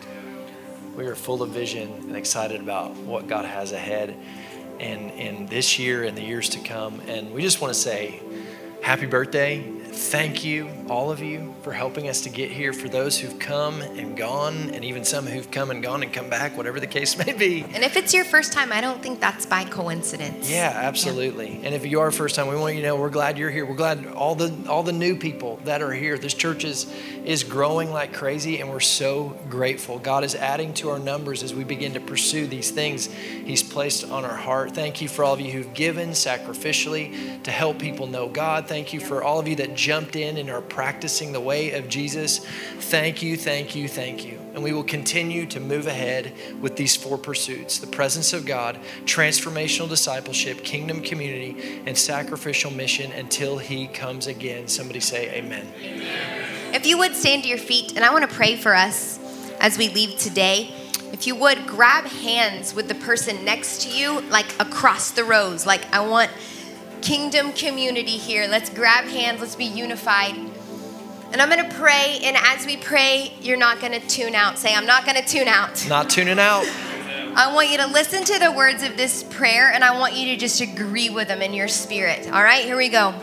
[0.97, 4.13] We are full of vision and excited about what God has ahead
[4.77, 6.99] and in this year and the years to come.
[7.07, 8.21] And we just want to say,
[8.81, 12.73] happy birthday thank you, all of you, for helping us to get here.
[12.73, 16.29] For those who've come and gone, and even some who've come and gone and come
[16.29, 17.63] back, whatever the case may be.
[17.73, 20.49] And if it's your first time, I don't think that's by coincidence.
[20.49, 21.59] Yeah, absolutely.
[21.59, 21.65] Yeah.
[21.65, 23.65] And if you are first time, we want you to know we're glad you're here.
[23.65, 26.17] We're glad all the all the new people that are here.
[26.17, 26.91] This church is
[27.23, 29.99] is growing like crazy, and we're so grateful.
[29.99, 34.09] God is adding to our numbers as we begin to pursue these things He's placed
[34.09, 34.73] on our heart.
[34.73, 38.67] Thank you for all of you who've given sacrificially to help people know God.
[38.67, 41.89] Thank you for all of you that jumped in and are practicing the way of
[41.89, 42.39] Jesus.
[42.79, 44.39] Thank you, thank you, thank you.
[44.53, 46.31] And we will continue to move ahead
[46.61, 53.11] with these four pursuits the presence of God, transformational discipleship, kingdom community, and sacrificial mission
[53.11, 54.69] until He comes again.
[54.69, 55.67] Somebody say, Amen.
[55.81, 56.73] amen.
[56.73, 59.19] If you would stand to your feet, and I want to pray for us
[59.59, 60.73] as we leave today.
[61.11, 65.65] If you would grab hands with the person next to you, like across the rows,
[65.65, 66.31] like I want
[67.03, 68.47] kingdom community here.
[68.47, 70.35] Let's grab hands, let's be unified.
[71.31, 74.57] And I'm going to pray, and as we pray, you're not going to tune out.
[74.57, 75.85] Say, I'm not going to tune out.
[75.89, 76.65] Not tuning out.
[77.35, 80.27] I want you to listen to the words of this prayer, and I want you
[80.27, 82.31] to just agree with them in your spirit.
[82.31, 83.15] All right, here we go.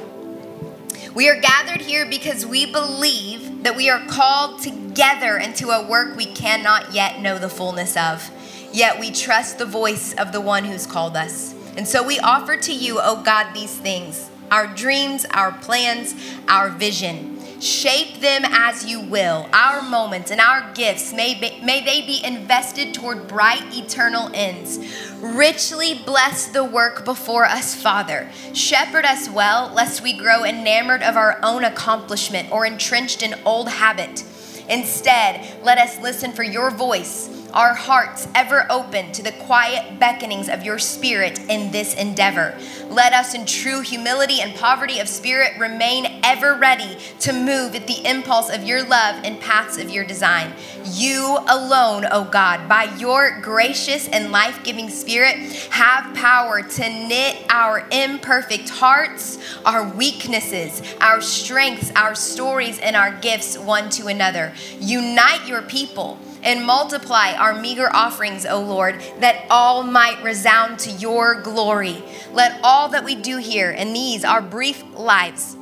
[1.14, 6.16] We are gathered here because we believe that we are called together into a work
[6.16, 8.28] we cannot yet know the fullness of.
[8.72, 11.55] Yet we trust the voice of the one who's called us.
[11.76, 16.14] And so we offer to you, oh God, these things our dreams, our plans,
[16.48, 17.38] our vision.
[17.60, 19.48] Shape them as you will.
[19.52, 24.78] Our moments and our gifts, may, be, may they be invested toward bright eternal ends.
[25.20, 28.30] Richly bless the work before us, Father.
[28.54, 33.68] Shepherd us well, lest we grow enamored of our own accomplishment or entrenched in old
[33.68, 34.24] habit.
[34.70, 40.53] Instead, let us listen for your voice our hearts ever open to the quiet beckonings
[40.53, 42.57] of your spirit in this endeavor.
[42.88, 47.86] Let us, in true humility and poverty of spirit, remain ever ready to move at
[47.86, 50.53] the impulse of your love and paths of your design.
[50.84, 55.36] You alone, O oh God, by your gracious and life giving spirit,
[55.70, 63.12] have power to knit our imperfect hearts, our weaknesses, our strengths, our stories, and our
[63.20, 64.53] gifts one to another.
[64.80, 70.91] Unite your people and multiply our meager offerings, O Lord, that all might resound to
[70.93, 72.03] your glory.
[72.32, 75.57] Let all that we do here in these, our brief lives,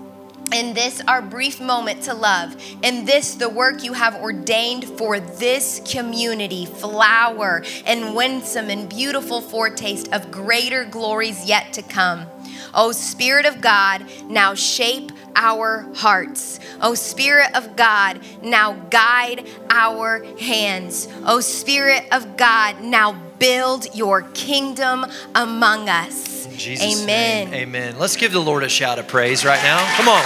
[0.53, 5.21] in this our brief moment to love, in this the work you have ordained for
[5.21, 12.27] this community, flower and winsome and beautiful foretaste of greater glories yet to come.
[12.75, 16.61] O Spirit of God, now shape our hearts.
[16.81, 21.09] O Spirit of God, now guide our hands.
[21.25, 26.47] O Spirit of God, now build your kingdom among us.
[26.57, 27.51] Jesus Amen.
[27.51, 27.99] Name, amen.
[27.99, 29.79] Let's give the Lord a shout of praise right now.
[29.97, 30.25] Come on.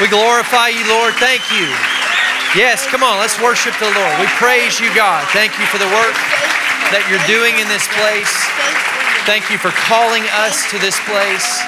[0.00, 1.14] We glorify you, Lord.
[1.14, 1.70] Thank you.
[2.58, 3.18] Yes, come on.
[3.18, 4.14] Let's worship the Lord.
[4.18, 5.24] We praise you, God.
[5.30, 6.18] Thank you for the work
[6.90, 8.81] that you're doing in this place.
[9.24, 11.60] Thank you for calling us to this place.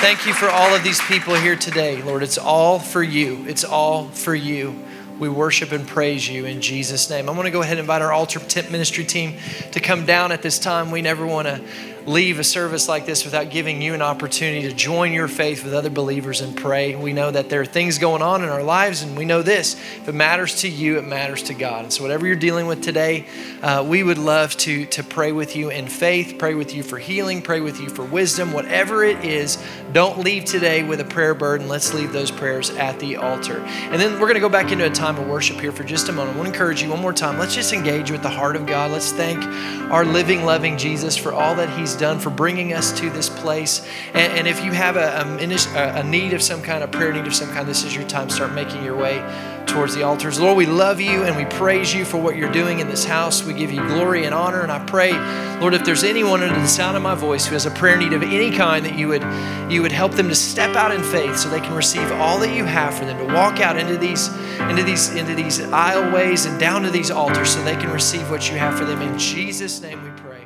[0.00, 2.24] Thank you for all of these people here today, Lord.
[2.24, 3.44] It's all for you.
[3.46, 4.74] It's all for you.
[5.20, 7.28] We worship and praise you in Jesus' name.
[7.28, 9.36] I want to go ahead and invite our altar tent ministry team
[9.70, 10.90] to come down at this time.
[10.90, 11.62] We never want to
[12.06, 15.74] leave a service like this without giving you an opportunity to join your faith with
[15.74, 16.94] other believers and pray.
[16.94, 19.74] We know that there are things going on in our lives, and we know this
[19.74, 21.84] if it matters to you, it matters to God.
[21.84, 23.26] And so, whatever you're dealing with today,
[23.60, 26.98] uh, we would love to, to pray with you in faith, pray with you for
[26.98, 29.58] healing, pray with you for wisdom, whatever it is.
[29.92, 31.68] Don't leave today with a prayer burden.
[31.68, 33.58] Let's leave those prayers at the altar.
[33.58, 36.08] And then we're going to go back into a time of worship here for just
[36.08, 36.36] a moment.
[36.36, 37.38] I want to encourage you one more time.
[37.38, 38.90] Let's just engage with the heart of God.
[38.90, 39.42] Let's thank
[39.90, 43.86] our living, loving Jesus for all that He's done for bringing us to this place.
[44.14, 47.26] And, and if you have a, a, a need of some kind, a prayer need
[47.26, 48.30] of some kind, this is your time.
[48.30, 49.18] Start making your way
[49.66, 50.40] towards the altars.
[50.40, 53.42] Lord, we love you and we praise you for what you're doing in this house.
[53.42, 54.62] We give you glory and honor.
[54.62, 55.12] And I pray,
[55.60, 58.12] Lord, if there's anyone under the sound of my voice who has a prayer need
[58.12, 59.22] of any kind, that you would
[59.70, 62.54] you would help them to step out in faith so they can receive all that
[62.54, 64.28] you have for them, to walk out into these
[64.60, 68.50] into these into these aisleways and down to these altars so they can receive what
[68.50, 69.02] you have for them.
[69.02, 70.45] In Jesus' name we pray.